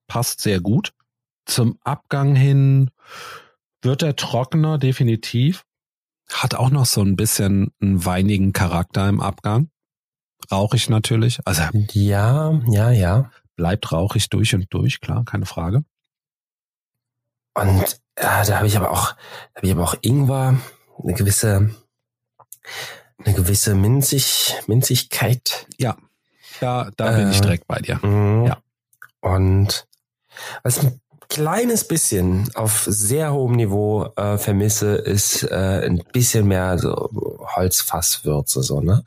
[0.08, 0.94] passt sehr gut.
[1.46, 2.92] Zum Abgang hin
[3.82, 5.66] wird er trockener, definitiv.
[6.32, 9.70] Hat auch noch so ein bisschen einen weinigen Charakter im Abgang.
[10.52, 11.40] Rauchig natürlich.
[11.46, 13.32] Also ja, ja, ja.
[13.56, 15.84] Bleibt rauchig durch und durch, klar, keine Frage.
[17.54, 19.14] Und ja, da habe ich aber auch,
[19.54, 20.60] da habe ich aber auch Ingwer,
[21.04, 21.76] eine gewisse,
[23.18, 25.68] eine gewisse Minzig, Minzigkeit.
[25.78, 25.98] Ja,
[26.62, 28.00] da, da bin äh, ich direkt bei dir.
[28.02, 28.48] Mh.
[28.48, 28.58] Ja.
[29.22, 29.88] Und
[30.64, 30.80] was
[31.32, 37.10] kleines bisschen auf sehr hohem Niveau äh, vermisse, ist äh, ein bisschen mehr so
[37.56, 39.04] Holzfasswürze, so, ne?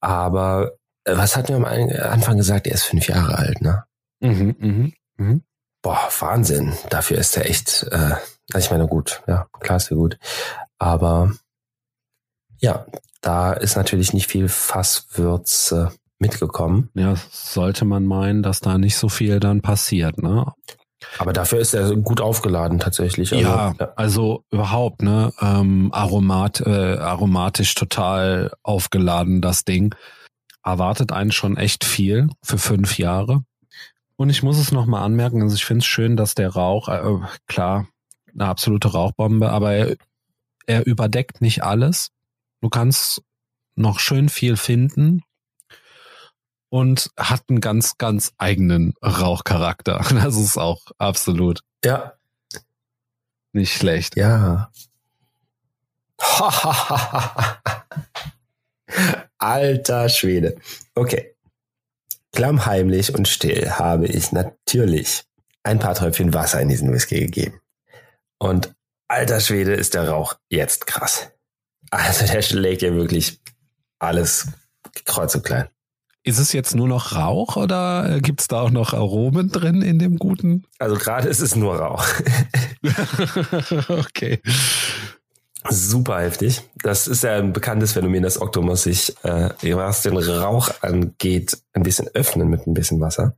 [0.00, 0.72] Aber
[1.04, 2.66] äh, was hat mir am Anfang gesagt?
[2.66, 3.84] Er ist fünf Jahre alt, ne?
[4.20, 5.42] Mhm, mhm, mhm.
[5.80, 6.72] Boah, Wahnsinn.
[6.90, 8.16] Dafür ist er echt, äh,
[8.52, 10.18] also ich meine, gut, ja, klar ist er gut.
[10.78, 11.32] Aber
[12.58, 12.86] ja,
[13.20, 16.90] da ist natürlich nicht viel Fasswürze mitgekommen.
[16.94, 20.46] Ja, sollte man meinen, dass da nicht so viel dann passiert, ne?
[21.18, 23.32] Aber dafür ist er gut aufgeladen tatsächlich.
[23.32, 25.32] Also, ja, ja, also überhaupt, ne?
[25.40, 29.94] Ähm, aromat, äh, aromatisch total aufgeladen, das Ding.
[30.64, 33.44] Erwartet einen schon echt viel für fünf Jahre.
[34.16, 37.20] Und ich muss es nochmal anmerken, also ich finde es schön, dass der Rauch, äh,
[37.46, 37.86] klar,
[38.34, 39.96] eine absolute Rauchbombe, aber er,
[40.66, 42.10] er überdeckt nicht alles.
[42.60, 43.22] Du kannst
[43.76, 45.22] noch schön viel finden,
[46.70, 50.04] und hat einen ganz, ganz eigenen Rauchcharakter.
[50.14, 51.62] Das ist auch absolut.
[51.84, 52.14] Ja.
[53.52, 54.16] Nicht schlecht.
[54.16, 54.70] Ja.
[59.38, 60.56] Alter Schwede.
[60.94, 61.34] Okay.
[62.32, 65.24] Klammheimlich und still habe ich natürlich
[65.62, 67.60] ein paar Tröpfchen Wasser in diesen Whisky gegeben.
[68.38, 68.74] Und
[69.08, 71.30] alter Schwede ist der Rauch jetzt krass.
[71.90, 73.40] Also der schlägt ja wirklich
[73.98, 74.48] alles
[75.04, 75.68] kreuz und klein.
[76.24, 79.98] Ist es jetzt nur noch Rauch oder gibt es da auch noch Aromen drin in
[79.98, 80.66] dem guten?
[80.78, 82.04] Also gerade ist es nur Rauch.
[83.88, 84.40] okay.
[85.70, 86.62] Super heftig.
[86.82, 91.82] Das ist ja ein bekanntes Phänomen, dass Octomos sich, äh, was den Rauch angeht, ein
[91.82, 93.36] bisschen öffnen mit ein bisschen Wasser.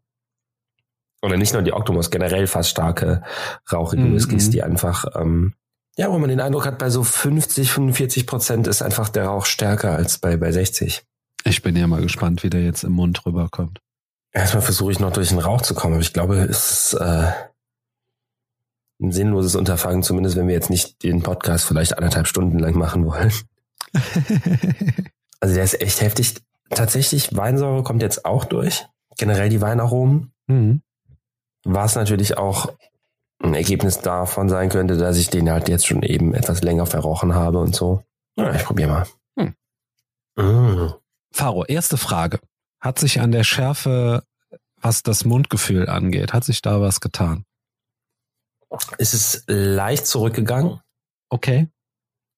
[1.23, 3.23] Oder nicht nur die Octomos, generell fast starke
[3.71, 4.15] rauchige mhm.
[4.15, 5.55] Whiskys, die einfach ähm,
[5.97, 9.45] Ja, wo man den Eindruck hat, bei so 50, 45 Prozent ist einfach der Rauch
[9.47, 11.05] stärker als bei, bei 60.
[11.45, 13.81] Ich bin ja mal gespannt, wie der jetzt im Mund rüberkommt.
[14.33, 17.33] Erstmal versuche ich noch durch den Rauch zu kommen, aber ich glaube, es ist äh,
[19.01, 23.07] ein sinnloses Unterfangen, zumindest wenn wir jetzt nicht den Podcast vielleicht anderthalb Stunden lang machen
[23.07, 23.33] wollen.
[25.41, 26.35] also der ist echt heftig.
[26.69, 28.87] Tatsächlich, Weinsäure kommt jetzt auch durch.
[29.17, 30.33] Generell die Weinaromen.
[30.47, 30.83] Mhm.
[31.65, 32.73] Was natürlich auch
[33.43, 37.35] ein Ergebnis davon sein könnte, dass ich den halt jetzt schon eben etwas länger verrochen
[37.35, 38.03] habe und so.
[38.37, 39.07] Ja, ich probiere mal.
[39.39, 39.55] Hm.
[40.37, 40.93] Mm.
[41.41, 42.39] Faro, erste Frage.
[42.83, 44.25] Hat sich an der Schärfe,
[44.77, 47.47] was das Mundgefühl angeht, hat sich da was getan?
[48.99, 50.81] Es ist leicht zurückgegangen.
[51.31, 51.69] Okay.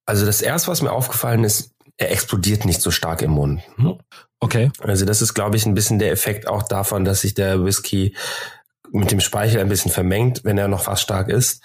[0.06, 3.62] Also das erste, was mir aufgefallen ist, er explodiert nicht so stark im Mund.
[3.74, 3.98] Hm?
[4.38, 4.70] Okay.
[4.78, 8.16] Also das ist, glaube ich, ein bisschen der Effekt auch davon, dass sich der Whisky
[8.92, 11.64] mit dem Speichel ein bisschen vermengt, wenn er noch fast stark ist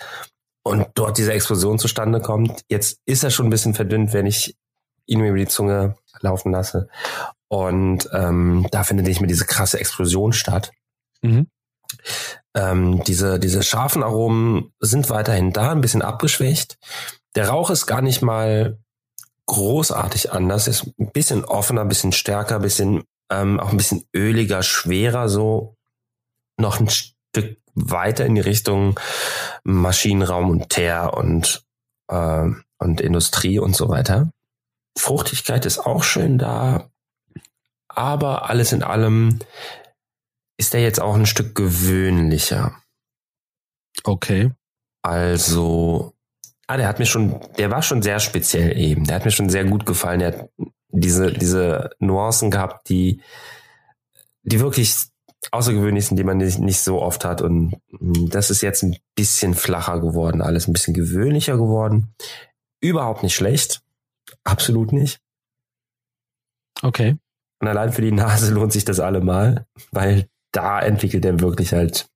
[0.63, 2.61] und dort diese Explosion zustande kommt.
[2.67, 4.57] Jetzt ist er schon ein bisschen verdünnt, wenn ich
[5.07, 6.89] ihn mir über die Zunge laufen lasse.
[7.47, 10.71] Und ähm, da findet nicht mehr diese krasse Explosion statt.
[11.21, 11.47] Mhm.
[12.53, 16.77] Ähm, diese, diese scharfen Aromen sind weiterhin da, ein bisschen abgeschwächt.
[17.35, 18.77] Der Rauch ist gar nicht mal
[19.45, 24.03] großartig anders, ist ein bisschen offener, ein bisschen stärker, ein bisschen ähm, auch ein bisschen
[24.13, 25.75] öliger, schwerer, so
[26.57, 28.99] noch ein Stück weiter in die Richtung
[29.63, 31.63] Maschinenraum und Teer und,
[32.07, 32.45] äh,
[32.79, 34.31] und Industrie und so weiter.
[34.97, 36.89] Fruchtigkeit ist auch schön da,
[37.87, 39.39] aber alles in allem
[40.57, 42.75] ist er jetzt auch ein Stück gewöhnlicher.
[44.03, 44.51] Okay.
[45.01, 46.13] Also,
[46.67, 49.05] ah, der hat mir schon, der war schon sehr speziell eben.
[49.05, 50.19] Der hat mir schon sehr gut gefallen.
[50.19, 50.49] Der hat
[50.89, 53.21] diese, diese Nuancen gehabt, die,
[54.43, 54.95] die wirklich
[55.51, 57.41] außergewöhnlich sind, die man nicht, nicht so oft hat.
[57.41, 62.13] Und das ist jetzt ein bisschen flacher geworden, alles ein bisschen gewöhnlicher geworden.
[62.81, 63.81] Überhaupt nicht schlecht.
[64.43, 65.19] Absolut nicht.
[66.81, 67.17] Okay.
[67.59, 72.09] Und allein für die Nase lohnt sich das allemal, weil da entwickelt er wirklich halt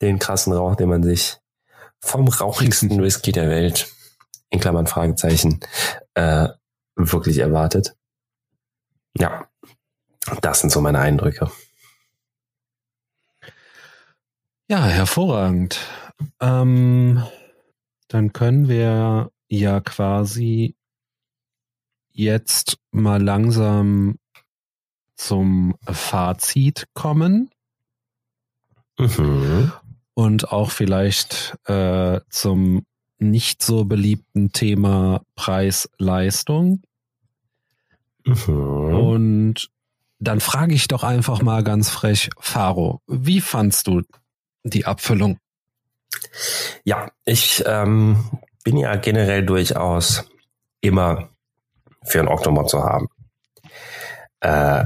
[0.00, 1.38] den krassen Rauch, den man sich
[2.00, 3.92] vom rauchigsten Whisky der Welt,
[4.48, 5.60] in Klammern Fragezeichen,
[6.14, 6.48] äh,
[6.96, 7.94] wirklich erwartet.
[9.16, 9.48] Ja,
[10.40, 11.50] das sind so meine Eindrücke.
[14.68, 15.80] Ja, hervorragend.
[16.40, 17.24] Ähm,
[18.08, 20.74] dann können wir ja quasi
[22.12, 24.18] jetzt mal langsam
[25.16, 27.50] zum Fazit kommen
[28.98, 29.72] Mhm.
[30.14, 32.84] und auch vielleicht äh, zum
[33.18, 36.82] nicht so beliebten Thema Preis-Leistung.
[38.24, 38.48] Mhm.
[38.48, 39.70] Und
[40.18, 44.02] dann frage ich doch einfach mal ganz frech, Faro, wie fandst du
[44.64, 45.38] die Abfüllung?
[46.84, 48.28] Ja, ich ähm,
[48.64, 50.24] bin ja generell durchaus
[50.80, 51.30] immer
[52.04, 53.08] für ein Octomod zu haben.
[54.40, 54.84] Äh,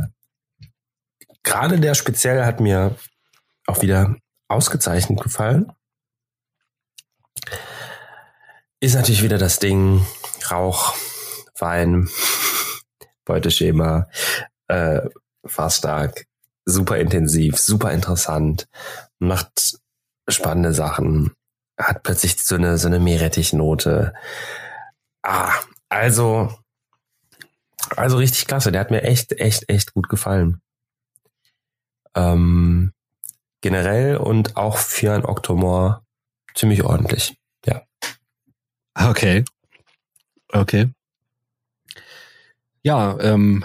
[1.42, 2.96] Gerade der speziell hat mir
[3.66, 4.16] auch wieder
[4.48, 5.72] ausgezeichnet gefallen.
[8.80, 10.06] Ist natürlich wieder das Ding,
[10.50, 10.94] Rauch,
[11.58, 12.08] Wein,
[13.24, 14.08] Beuteschema,
[14.68, 15.00] äh,
[15.46, 16.26] Fastag,
[16.64, 18.66] super intensiv, super interessant,
[19.18, 19.78] macht
[20.28, 21.34] spannende Sachen,
[21.78, 24.14] hat plötzlich so eine, so eine Meerrettichnote.
[25.22, 25.52] Ah,
[25.88, 26.52] also,
[27.96, 28.72] also richtig klasse.
[28.72, 30.60] Der hat mir echt, echt, echt gut gefallen.
[32.14, 32.92] Ähm,
[33.60, 36.02] generell und auch für ein Octomore
[36.54, 37.36] ziemlich ordentlich.
[37.66, 37.82] Ja.
[38.94, 39.44] Okay.
[40.52, 40.90] Okay.
[42.82, 43.64] Ja, ähm,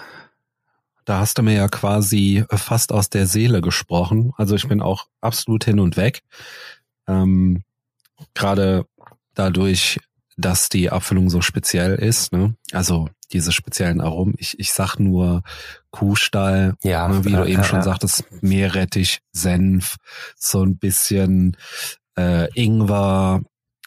[1.06, 4.32] da hast du mir ja quasi fast aus der Seele gesprochen.
[4.38, 6.22] Also ich bin auch absolut hin und weg.
[7.08, 7.63] Ähm,
[8.34, 8.86] Gerade
[9.34, 9.99] dadurch,
[10.38, 12.32] dass die Abfüllung so speziell ist.
[12.32, 12.55] Ne?
[12.71, 14.36] Also diese speziellen Aromen.
[14.38, 15.43] Ich, ich sag nur
[15.91, 19.97] Kuhstall, Ja, ne, wie ja, du eben ja, schon sagtest, Meerrettich, Senf,
[20.36, 21.58] so ein bisschen
[22.17, 23.41] äh, Ingwer.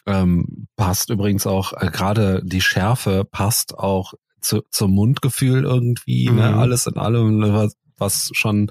[0.05, 6.51] Ähm, passt übrigens auch, äh, gerade die Schärfe passt auch zu, zum Mundgefühl irgendwie, ne?
[6.51, 6.59] Mhm.
[6.59, 8.69] alles in allem, ne, was, was schon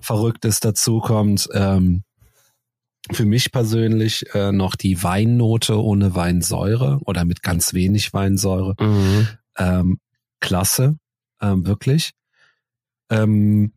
[0.00, 1.48] Verrücktes dazu kommt.
[1.54, 2.02] Ähm,
[3.12, 8.74] für mich persönlich äh, noch die Weinnote ohne Weinsäure oder mit ganz wenig Weinsäure.
[8.80, 9.28] Mhm.
[9.58, 10.00] Ähm,
[10.40, 10.98] klasse,
[11.40, 12.12] ähm, wirklich.
[13.10, 13.72] Ähm,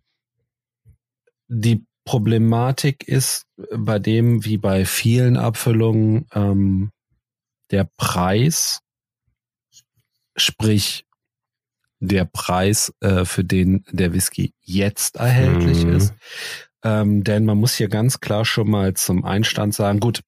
[1.48, 6.92] die Problematik ist bei dem, wie bei vielen Abfüllungen, ähm,
[7.72, 8.80] der Preis,
[10.36, 11.06] sprich
[12.00, 15.94] der Preis, äh, für den der Whisky jetzt erhältlich Mhm.
[15.94, 16.14] ist.
[16.84, 20.22] Ähm, denn man muss hier ganz klar schon mal zum Einstand sagen, gut,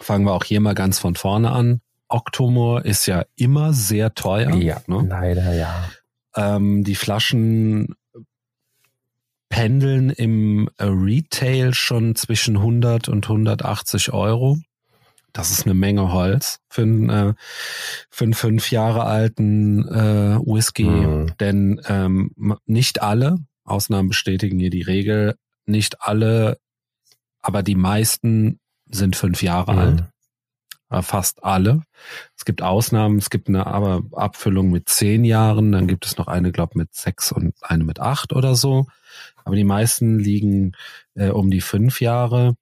[0.00, 1.80] fangen wir auch hier mal ganz von vorne an.
[2.08, 4.54] Octomore ist ja immer sehr teuer.
[4.56, 5.06] Ja, ne?
[5.08, 5.90] leider ja.
[6.34, 7.94] Ähm, die Flaschen
[9.48, 14.58] pendeln im Retail schon zwischen 100 und 180 Euro.
[15.32, 17.34] Das ist eine Menge Holz für einen, äh,
[18.10, 20.84] für einen fünf Jahre alten äh, Whisky.
[20.84, 21.32] Mhm.
[21.38, 23.38] Denn ähm, nicht alle,
[23.70, 26.58] Ausnahmen bestätigen hier die Regel, nicht alle,
[27.40, 29.78] aber die meisten sind fünf Jahre mhm.
[29.78, 30.04] alt.
[30.90, 31.82] Äh, fast alle.
[32.36, 36.26] Es gibt Ausnahmen, es gibt eine aber Abfüllung mit zehn Jahren, dann gibt es noch
[36.26, 38.86] eine, glaube mit sechs und eine mit acht oder so.
[39.44, 40.72] Aber die meisten liegen
[41.14, 42.56] äh, um die fünf Jahre.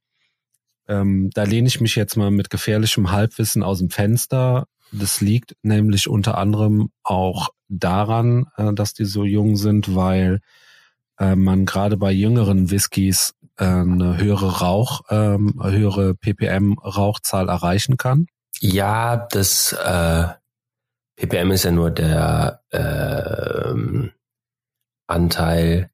[0.86, 4.66] Ähm, da lehne ich mich jetzt mal mit gefährlichem Halbwissen aus dem Fenster.
[4.92, 10.40] Das liegt nämlich unter anderem auch daran, äh, dass die so jung sind, weil
[11.18, 18.26] äh, man gerade bei jüngeren Whiskys äh, eine höhere Rauch, ähm, höhere ppm-Rauchzahl erreichen kann.
[18.60, 20.28] Ja, das äh,
[21.16, 24.08] ppm ist ja nur der äh,
[25.06, 25.90] Anteil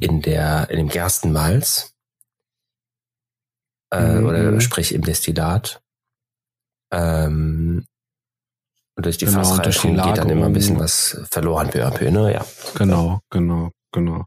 [0.00, 1.94] in der in dem Gerstenmalz
[3.90, 4.26] äh, mhm.
[4.26, 5.82] oder sprich im Destillat.
[6.92, 7.84] Ähm,
[8.96, 12.10] und durch die genau, Fassreifung geht dann immer ein bisschen was verloren peu à peu,
[12.10, 12.32] ne?
[12.32, 12.44] Ja.
[12.74, 14.24] Genau, genau, genau.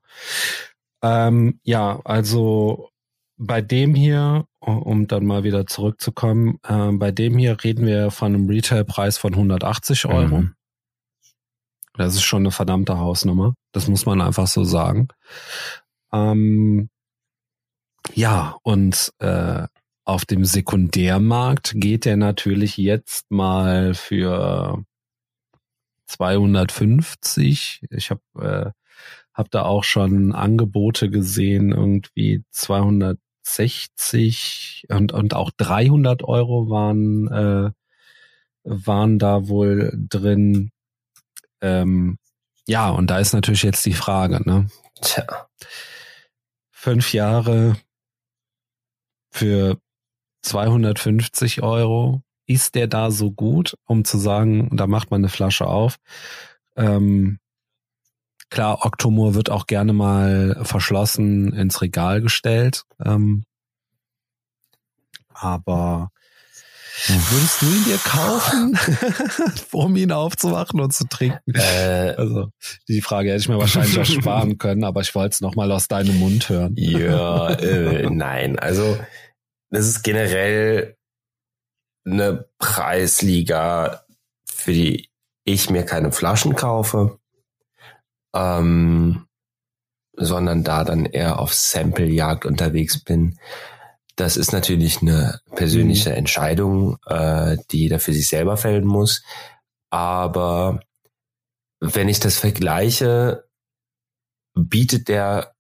[1.02, 2.90] Ähm, ja, also
[3.38, 8.36] bei dem hier, um dann mal wieder zurückzukommen, äh, bei dem hier reden wir von
[8.36, 10.42] einem Retailpreis von 180 Euro.
[10.42, 10.56] Mhm.
[11.96, 13.56] Das ist schon eine verdammte Hausnummer.
[13.72, 15.08] Das muss man einfach so sagen.
[16.14, 16.90] Ähm,
[18.14, 19.68] ja, und äh,
[20.04, 24.84] auf dem Sekundärmarkt geht der natürlich jetzt mal für
[26.08, 27.82] 250.
[27.90, 28.22] Ich habe
[28.76, 28.81] äh,
[29.34, 37.72] hab da auch schon Angebote gesehen, irgendwie 260 und, und auch 300 Euro waren, äh,
[38.64, 40.72] waren da wohl drin.
[41.62, 42.18] Ähm,
[42.68, 44.68] ja, und da ist natürlich jetzt die Frage, ne?
[45.02, 45.48] Tja.
[46.72, 47.78] Fünf Jahre
[49.32, 49.80] für
[50.44, 52.22] 250 Euro.
[52.48, 55.98] Ist der da so gut, um zu sagen, da macht man eine Flasche auf?
[56.76, 57.40] Ähm,
[58.52, 62.84] klar, Octomore wird auch gerne mal verschlossen ins Regal gestellt.
[63.04, 63.44] Ähm,
[65.34, 66.12] aber
[67.08, 68.78] Würdest du ihn dir kaufen,
[69.72, 71.56] um ihn aufzuwachen und zu trinken?
[71.56, 72.50] Äh, also
[72.88, 75.88] die Frage hätte ich mir wahrscheinlich auch sparen können, aber ich wollte es nochmal aus
[75.88, 76.76] deinem Mund hören.
[76.78, 78.60] Ja, äh, nein.
[78.60, 79.00] Also
[79.70, 80.96] das ist generell
[82.06, 84.04] eine Preisliga,
[84.46, 85.10] für die
[85.44, 87.20] ich mir keine Flaschen kaufe,
[88.34, 89.28] ähm,
[90.16, 93.40] sondern da dann eher auf Samplejagd unterwegs bin.
[94.16, 96.16] Das ist natürlich eine persönliche mhm.
[96.18, 99.24] Entscheidung, äh, die jeder für sich selber fällen muss.
[99.90, 100.80] Aber
[101.80, 103.46] wenn ich das vergleiche,
[104.54, 105.54] bietet der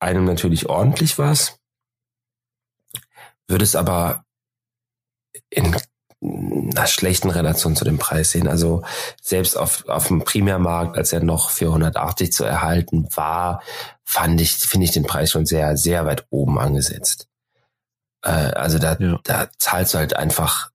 [0.00, 1.58] einem natürlich ordentlich was
[3.48, 4.24] würde es aber
[5.50, 5.76] in
[6.24, 8.48] einer schlechten Relation zu dem Preis sehen.
[8.48, 8.82] Also
[9.20, 13.62] selbst auf, auf dem Primärmarkt, als er noch für 180 zu erhalten war,
[14.04, 17.28] fand ich, finde ich den Preis schon sehr, sehr weit oben angesetzt.
[18.22, 19.20] Äh, also da, ja.
[19.24, 20.70] da zahlst du halt einfach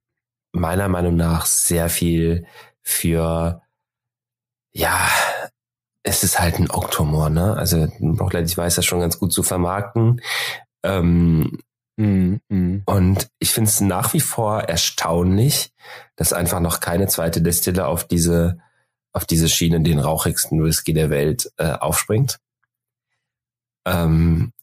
[0.52, 2.46] meiner Meinung nach sehr viel
[2.82, 3.62] für,
[4.72, 5.10] ja,
[6.04, 7.56] es ist halt ein Oktomor, ne?
[7.56, 10.22] Also ich weiß das schon ganz gut zu vermarkten.
[10.84, 11.60] Ähm,
[12.00, 12.84] Mhm, mhm.
[12.86, 15.74] Und ich finde es nach wie vor erstaunlich,
[16.16, 18.58] dass einfach noch keine zweite Destille auf diese,
[19.12, 22.40] auf diese Schiene den rauchigsten Whisky der Welt äh, aufspringt.
[23.86, 24.54] Ähm,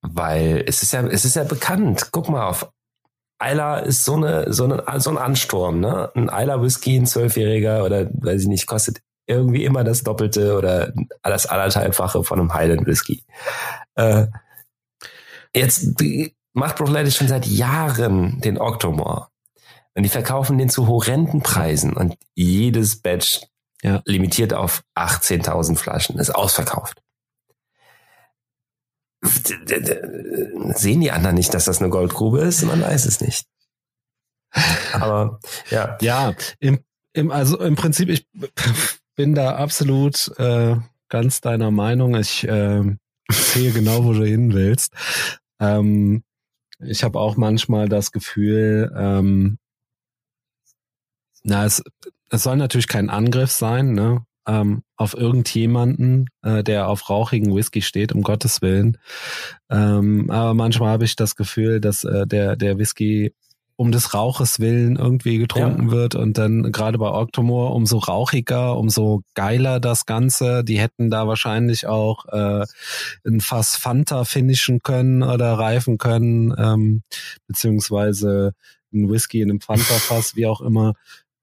[0.00, 2.10] weil es ist ja, es ist ja bekannt.
[2.12, 2.70] Guck mal auf
[3.38, 6.12] Eiler ist so eine, so eine, so ein Ansturm, ne?
[6.14, 10.92] Ein Eiler Whisky, ein Zwölfjähriger oder weiß ich nicht, kostet irgendwie immer das Doppelte oder
[11.24, 13.24] das anderthalbfache von einem Highland Whisky.
[13.96, 14.28] Äh,
[15.52, 16.00] jetzt
[16.56, 19.28] macht Brothleite schon seit Jahren den Octomore.
[19.94, 21.92] Und die verkaufen den zu horrenden Preisen.
[21.92, 23.42] Und jedes Batch
[23.82, 24.02] ja.
[24.04, 27.02] limitiert auf 18.000 Flaschen ist ausverkauft.
[29.22, 32.62] Sehen die anderen nicht, dass das eine Goldgrube ist?
[32.62, 33.46] Man weiß es nicht.
[34.92, 35.40] Aber
[35.70, 35.98] ja.
[36.00, 36.78] Ja, im,
[37.12, 38.26] im, also im Prinzip, ich
[39.14, 40.76] bin da absolut äh,
[41.08, 42.16] ganz deiner Meinung.
[42.16, 42.82] Ich äh,
[43.30, 44.92] sehe genau, wo du hin willst.
[45.60, 46.22] Ähm,
[46.78, 49.58] ich habe auch manchmal das Gefühl, ähm,
[51.42, 51.82] na, es,
[52.30, 54.24] es soll natürlich kein Angriff sein, ne?
[54.48, 58.96] Ähm, auf irgendjemanden, äh, der auf rauchigen Whisky steht, um Gottes Willen.
[59.70, 63.34] Ähm, aber manchmal habe ich das Gefühl, dass äh, der, der Whisky
[63.76, 65.92] um des Rauches willen irgendwie getrunken ja.
[65.92, 70.64] wird und dann gerade bei Octomore umso rauchiger, umso geiler das Ganze.
[70.64, 72.64] Die hätten da wahrscheinlich auch äh,
[73.26, 77.02] ein Fass Fanta finishen können oder reifen können, ähm,
[77.46, 78.54] beziehungsweise
[78.94, 80.94] ein Whisky in einem Fanta-Fass, wie auch immer.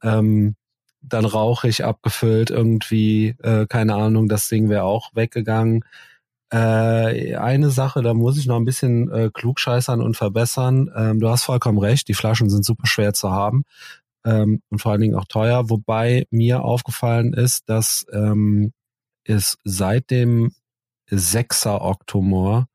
[0.02, 0.56] Ähm,
[1.04, 5.84] dann rauchig abgefüllt irgendwie, äh, keine Ahnung, das Ding wäre auch weggegangen.
[6.54, 10.91] Äh, eine Sache, da muss ich noch ein bisschen äh, klugscheißern und verbessern.
[10.95, 13.64] Ähm, du hast vollkommen recht, die Flaschen sind super schwer zu haben
[14.24, 15.72] ähm, und vor allen Dingen auch teuer.
[15.72, 18.72] Wobei mir aufgefallen ist, dass ähm,
[19.24, 20.51] es seit dem
[21.10, 22.68] Sechser Oktomor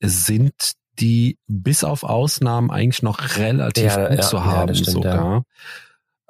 [0.00, 4.90] sind die bis auf Ausnahmen eigentlich noch relativ ja, gut ja, zu haben ja, stimmt,
[4.90, 5.44] sogar.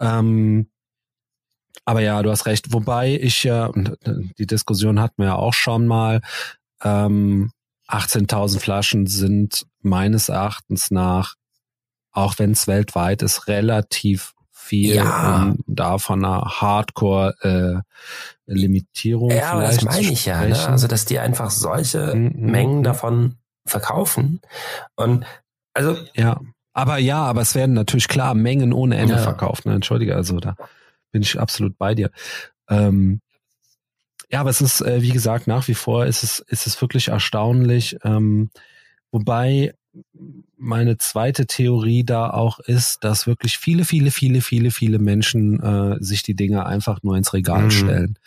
[0.01, 0.69] Ähm,
[1.85, 2.73] aber ja, du hast recht.
[2.73, 3.71] Wobei ich ja,
[4.39, 6.21] die Diskussion hatten wir ja auch schon mal,
[6.85, 7.51] ähm,
[7.89, 11.37] 18.000 Flaschen sind meines Erachtens nach,
[12.13, 15.43] auch wenn es weltweit ist, relativ viel, ja.
[15.43, 19.31] um da von einer Hardcore-Limitierung.
[19.31, 20.47] Äh, ja, das meine ich ja.
[20.47, 20.57] Ne?
[20.69, 22.51] Also, dass die einfach solche mhm.
[22.51, 22.85] Mengen mhm.
[22.85, 24.41] davon verkaufen.
[24.95, 25.27] Und
[25.75, 25.99] also.
[26.15, 26.41] Ja.
[26.75, 29.21] Aber ja, aber es werden natürlich klar Mengen ohne Ende ja.
[29.21, 29.67] verkauft.
[29.67, 29.75] Ne?
[29.75, 30.57] Entschuldige, also da
[31.11, 32.11] bin ich absolut bei dir.
[32.71, 33.21] Ähm,
[34.33, 37.09] ja, aber es ist, äh, wie gesagt, nach wie vor ist es, ist es wirklich
[37.09, 37.99] erstaunlich.
[38.03, 38.51] Ähm,
[39.11, 39.75] wobei
[40.57, 45.97] meine zweite Theorie da auch ist, dass wirklich viele, viele, viele, viele, viele Menschen äh,
[46.01, 47.71] sich die Dinge einfach nur ins Regal mhm.
[47.71, 48.19] stellen.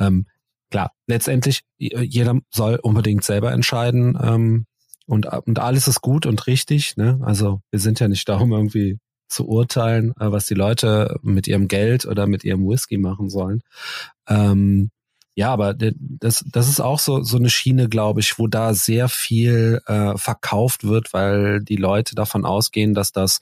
[0.00, 0.26] Ähm,
[0.70, 4.66] klar, letztendlich, jeder soll unbedingt selber entscheiden ähm,
[5.06, 6.96] und, und alles ist gut und richtig.
[6.96, 7.20] Ne?
[7.22, 11.46] Also wir sind ja nicht da, um irgendwie zu urteilen, äh, was die Leute mit
[11.46, 13.62] ihrem Geld oder mit ihrem Whisky machen sollen.
[14.28, 14.90] Ähm,
[15.36, 19.10] ja, aber das, das ist auch so, so eine Schiene, glaube ich, wo da sehr
[19.10, 23.40] viel äh, verkauft wird, weil die Leute davon ausgehen, dass das,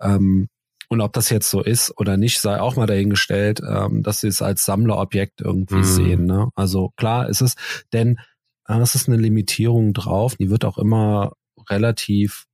[0.00, 0.48] ähm,
[0.88, 4.26] und ob das jetzt so ist oder nicht, sei auch mal dahingestellt, ähm, dass sie
[4.26, 5.84] es als Sammlerobjekt irgendwie mhm.
[5.84, 6.26] sehen.
[6.26, 6.48] Ne?
[6.56, 7.54] Also klar ist es,
[7.92, 8.18] denn
[8.66, 11.34] äh, es ist eine Limitierung drauf, die wird auch immer
[11.70, 12.46] relativ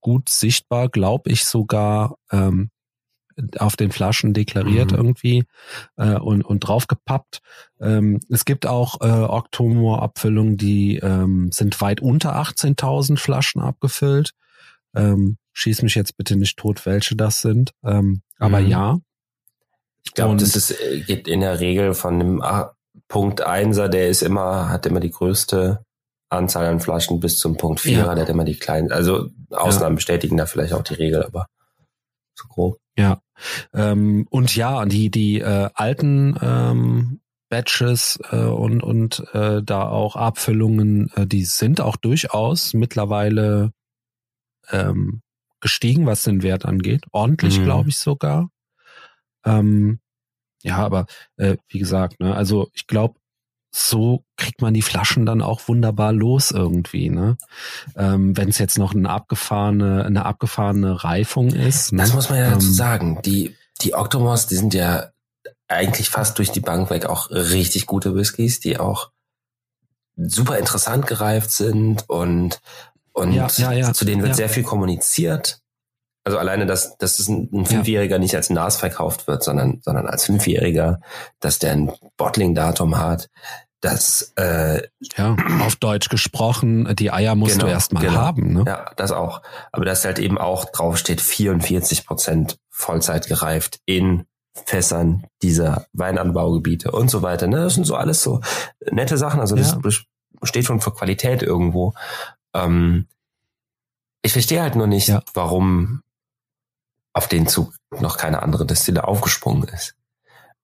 [0.00, 2.16] gut sichtbar, glaube ich sogar.
[2.30, 2.70] Ähm,
[3.58, 4.96] auf den Flaschen deklariert mhm.
[4.96, 5.44] irgendwie
[5.96, 7.40] äh, und, und draufgepappt.
[7.80, 14.32] Ähm, es gibt auch äh, Octomore-Abfüllungen, die ähm, sind weit unter 18.000 Flaschen abgefüllt.
[14.94, 17.72] Ähm, schieß mich jetzt bitte nicht tot, welche das sind.
[17.84, 18.68] Ähm, aber mhm.
[18.68, 18.98] ja.
[20.04, 22.42] Ich glaube, das ist, äh, geht in der Regel von dem
[23.08, 25.84] Punkt Einser, der ist immer, hat immer die größte
[26.28, 28.14] Anzahl an Flaschen bis zum Punkt Vierer, ja.
[28.14, 28.90] der hat immer die kleinen.
[28.90, 29.96] Also Ausnahmen ja.
[29.96, 31.46] bestätigen da vielleicht auch die Regel, aber
[32.34, 32.78] so grob.
[32.96, 33.20] Ja.
[33.72, 40.16] Ähm, und ja, die, die äh, alten ähm, Batches äh, und, und äh, da auch
[40.16, 43.72] Abfüllungen, äh, die sind auch durchaus mittlerweile
[44.70, 45.22] ähm,
[45.60, 47.04] gestiegen, was den Wert angeht.
[47.12, 47.64] Ordentlich, mhm.
[47.64, 48.50] glaube ich sogar.
[49.44, 50.00] Ähm,
[50.62, 51.06] ja, aber
[51.36, 53.18] äh, wie gesagt, ne, also ich glaube,
[53.74, 57.38] so kriegt man die Flaschen dann auch wunderbar los irgendwie, ne?
[57.96, 61.92] Ähm, Wenn es jetzt noch eine abgefahrene, eine abgefahrene Reifung ist.
[61.92, 62.02] Ne?
[62.02, 63.22] Das muss man ja dazu ähm, sagen.
[63.24, 65.10] Die, die Octomos, die sind ja
[65.68, 69.10] eigentlich fast durch die Bank weg auch richtig gute Whiskys, die auch
[70.16, 72.60] super interessant gereift sind und,
[73.12, 75.61] und ja, ja, ja, zu denen wird sehr viel kommuniziert.
[76.24, 80.06] Also alleine, dass, dass es ein, ein Fünfjähriger nicht als NAS verkauft wird, sondern, sondern
[80.06, 81.00] als Fünfjähriger,
[81.40, 83.28] dass der ein Bottling-Datum hat,
[83.80, 84.82] dass äh,
[85.16, 88.16] ja, auf Deutsch gesprochen, die Eier musst genau, du erstmal genau.
[88.16, 88.52] haben.
[88.52, 88.64] Ne?
[88.66, 89.42] Ja, das auch.
[89.72, 97.10] Aber dass halt eben auch draufsteht, 44 Prozent Vollzeit gereift in Fässern dieser Weinanbaugebiete und
[97.10, 97.48] so weiter.
[97.48, 97.56] Ne?
[97.56, 98.40] Das sind so alles so
[98.90, 99.40] nette Sachen.
[99.40, 99.90] Also das ja.
[100.44, 101.94] steht schon für Qualität irgendwo.
[102.54, 103.08] Ähm,
[104.22, 105.22] ich verstehe halt nur nicht, ja.
[105.34, 106.02] warum
[107.12, 109.94] auf den Zug noch keine andere Destille aufgesprungen ist.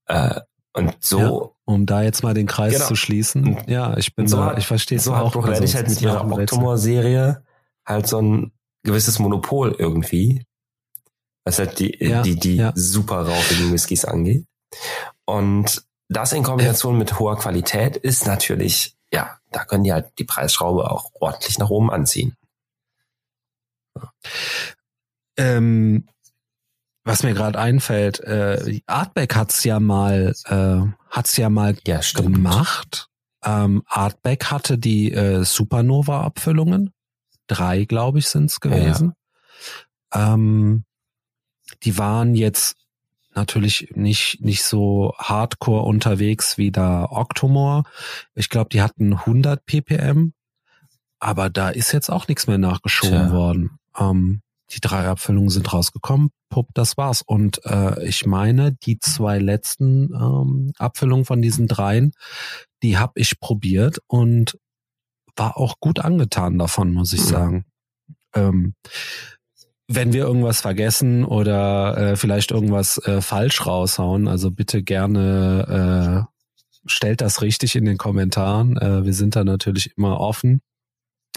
[0.06, 0.40] Äh,
[0.72, 1.18] und so.
[1.18, 2.86] Ja, um da jetzt mal den Kreis genau.
[2.86, 3.58] zu schließen.
[3.66, 5.34] Ja, ich bin so, da, ich verstehe so auch.
[5.44, 7.42] Also, ich halt mit ihrer Octomore-Serie
[7.84, 8.52] halt so ein
[8.84, 10.46] gewisses Monopol irgendwie,
[11.44, 12.72] was halt die, ja, die, die ja.
[12.74, 14.46] super rauchigen Whiskys angeht.
[15.24, 20.24] Und das in Kombination mit hoher Qualität ist natürlich, ja, da können die halt die
[20.24, 22.34] Preisschraube auch ordentlich nach oben anziehen.
[25.36, 26.08] Ähm,
[27.08, 33.08] was mir gerade einfällt, äh, Artback hat's ja mal, äh, hat's ja mal ja, gemacht.
[33.42, 36.92] Ähm, Artback hatte die äh, Supernova-Abfüllungen.
[37.46, 39.14] Drei, glaube ich, sind's gewesen.
[40.12, 40.34] Ja.
[40.34, 40.84] Ähm,
[41.82, 42.76] die waren jetzt
[43.34, 47.84] natürlich nicht, nicht so hardcore unterwegs wie der Octomore.
[48.34, 50.34] Ich glaube, die hatten 100 ppm,
[51.20, 53.32] aber da ist jetzt auch nichts mehr nachgeschoben Tja.
[53.32, 53.78] worden.
[53.98, 54.42] Ähm,
[54.72, 57.22] die drei Abfüllungen sind rausgekommen, pupp, das war's.
[57.22, 62.12] Und äh, ich meine, die zwei letzten ähm, Abfüllungen von diesen dreien,
[62.82, 64.58] die habe ich probiert und
[65.36, 67.64] war auch gut angetan davon, muss ich sagen.
[68.34, 68.74] Ähm,
[69.86, 76.38] wenn wir irgendwas vergessen oder äh, vielleicht irgendwas äh, falsch raushauen, also bitte gerne äh,
[76.86, 78.76] stellt das richtig in den Kommentaren.
[78.76, 80.60] Äh, wir sind da natürlich immer offen.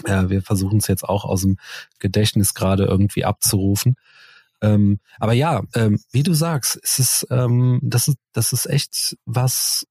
[0.04, 1.56] Äh, wir versuchen es jetzt auch aus dem
[1.98, 3.96] Gedächtnis gerade irgendwie abzurufen.
[4.62, 9.16] Ähm, aber ja, ähm, wie du sagst, es ist, ähm, das ist, das ist echt
[9.26, 9.86] was.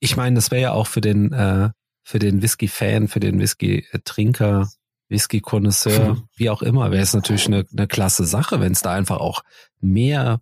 [0.00, 1.70] Ich meine, das wäre ja auch für den, äh,
[2.02, 4.68] für den Whisky-Fan, für den Whisky-Trinker,
[5.08, 9.18] Whisky-Konnoisseur, wie auch immer, wäre es natürlich eine, eine klasse Sache, wenn es da einfach
[9.18, 9.42] auch
[9.80, 10.40] mehr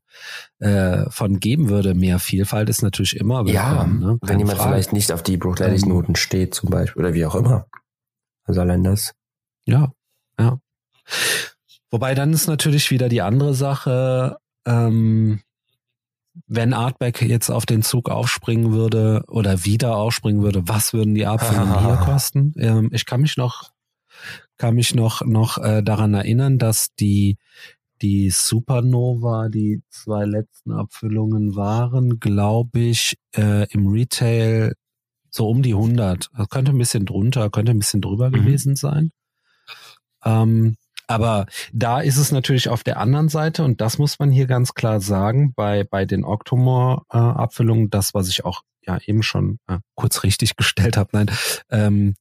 [0.60, 1.94] äh, von geben würde.
[1.94, 4.00] Mehr Vielfalt ist natürlich immer willkommen.
[4.02, 4.18] Ja, ne?
[4.22, 4.70] wenn jemand Frage.
[4.70, 7.66] vielleicht nicht auf die Bruchleidig-Noten steht zum Beispiel oder wie auch immer.
[8.44, 9.14] Also allein das.
[9.64, 9.92] Ja,
[10.38, 10.58] ja.
[11.90, 15.40] Wobei dann ist natürlich wieder die andere Sache, ähm,
[16.46, 21.26] wenn Artback jetzt auf den Zug aufspringen würde oder wieder aufspringen würde, was würden die
[21.26, 22.54] Abfüllungen hier kosten?
[22.56, 23.72] Ähm, ich kann mich noch
[24.62, 27.36] kann mich noch, noch äh, daran erinnern, dass die,
[28.00, 34.74] die Supernova, die zwei letzten Abfüllungen waren, glaube ich, äh, im Retail
[35.30, 36.30] so um die 100.
[36.36, 38.34] Das könnte ein bisschen drunter, könnte ein bisschen drüber mhm.
[38.34, 39.10] gewesen sein.
[40.24, 40.76] Ähm,
[41.06, 44.74] aber da ist es natürlich auf der anderen Seite, und das muss man hier ganz
[44.74, 49.78] klar sagen, bei, bei den Octomore-Abfüllungen, äh, das, was ich auch ja eben schon äh,
[49.94, 51.30] kurz richtig gestellt habe, nein,
[51.70, 52.14] ähm,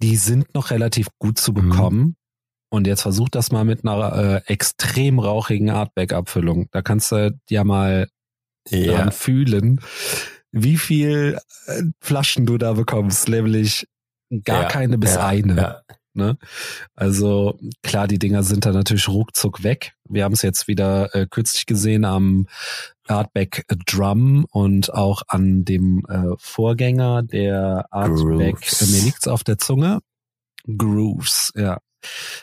[0.00, 1.54] die sind noch relativ gut zu mhm.
[1.68, 1.98] bekommen.
[1.98, 2.14] Mhm.
[2.70, 6.68] Und jetzt versuch das mal mit einer äh, extrem rauchigen Artback-Abfüllung.
[6.70, 8.08] Da kannst du ja mal
[8.68, 8.92] ja.
[8.92, 9.80] dran fühlen,
[10.52, 13.86] wie viel äh, Flaschen du da bekommst, nämlich
[14.44, 15.56] gar ja, keine bis ja, eine.
[15.56, 15.82] Ja.
[16.18, 16.36] Ne?
[16.94, 19.94] Also klar, die Dinger sind da natürlich ruckzuck weg.
[20.08, 22.46] Wir haben es jetzt wieder äh, kürzlich gesehen am
[23.06, 29.58] Artback Drum und auch an dem äh, Vorgänger der Artback, äh, mir liegt's auf der
[29.58, 30.00] Zunge,
[30.66, 31.78] Grooves, ja.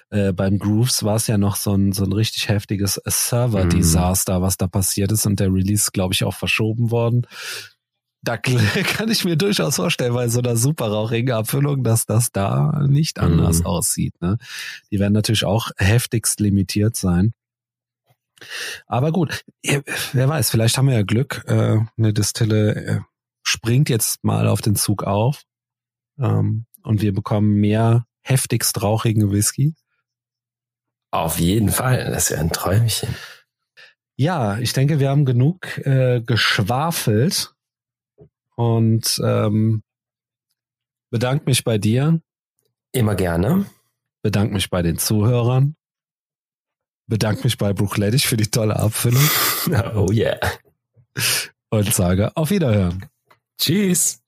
[0.09, 4.41] Äh, beim Grooves war es ja noch so ein, so ein richtig heftiges Server-Desaster, mm.
[4.41, 7.25] was da passiert ist und der Release, glaube ich, auch verschoben worden.
[8.25, 12.85] Da kann ich mir durchaus vorstellen, bei so einer super rauchigen Abfüllung, dass das da
[12.87, 13.65] nicht anders mm.
[13.65, 14.21] aussieht.
[14.21, 14.37] Ne?
[14.91, 17.33] Die werden natürlich auch heftigst limitiert sein.
[18.87, 21.43] Aber gut, wer weiß, vielleicht haben wir ja Glück.
[21.47, 22.99] Äh, eine Distille äh,
[23.43, 25.43] springt jetzt mal auf den Zug auf
[26.19, 29.75] ähm, und wir bekommen mehr heftigst rauchigen Whisky.
[31.11, 33.15] Auf jeden Fall, das ist ja ein Träumchen.
[34.17, 37.54] Ja, ich denke, wir haben genug äh, geschwafelt
[38.55, 39.83] und ähm,
[41.11, 42.21] bedanke mich bei dir.
[42.91, 43.65] Immer gerne.
[44.21, 45.75] Bedanke mich bei den Zuhörern
[47.07, 49.23] bedanke mich bei Bruchlettig für die tolle Abfüllung.
[49.95, 50.39] oh yeah.
[51.69, 53.05] Und sage auf Wiederhören.
[53.59, 54.21] Tschüss.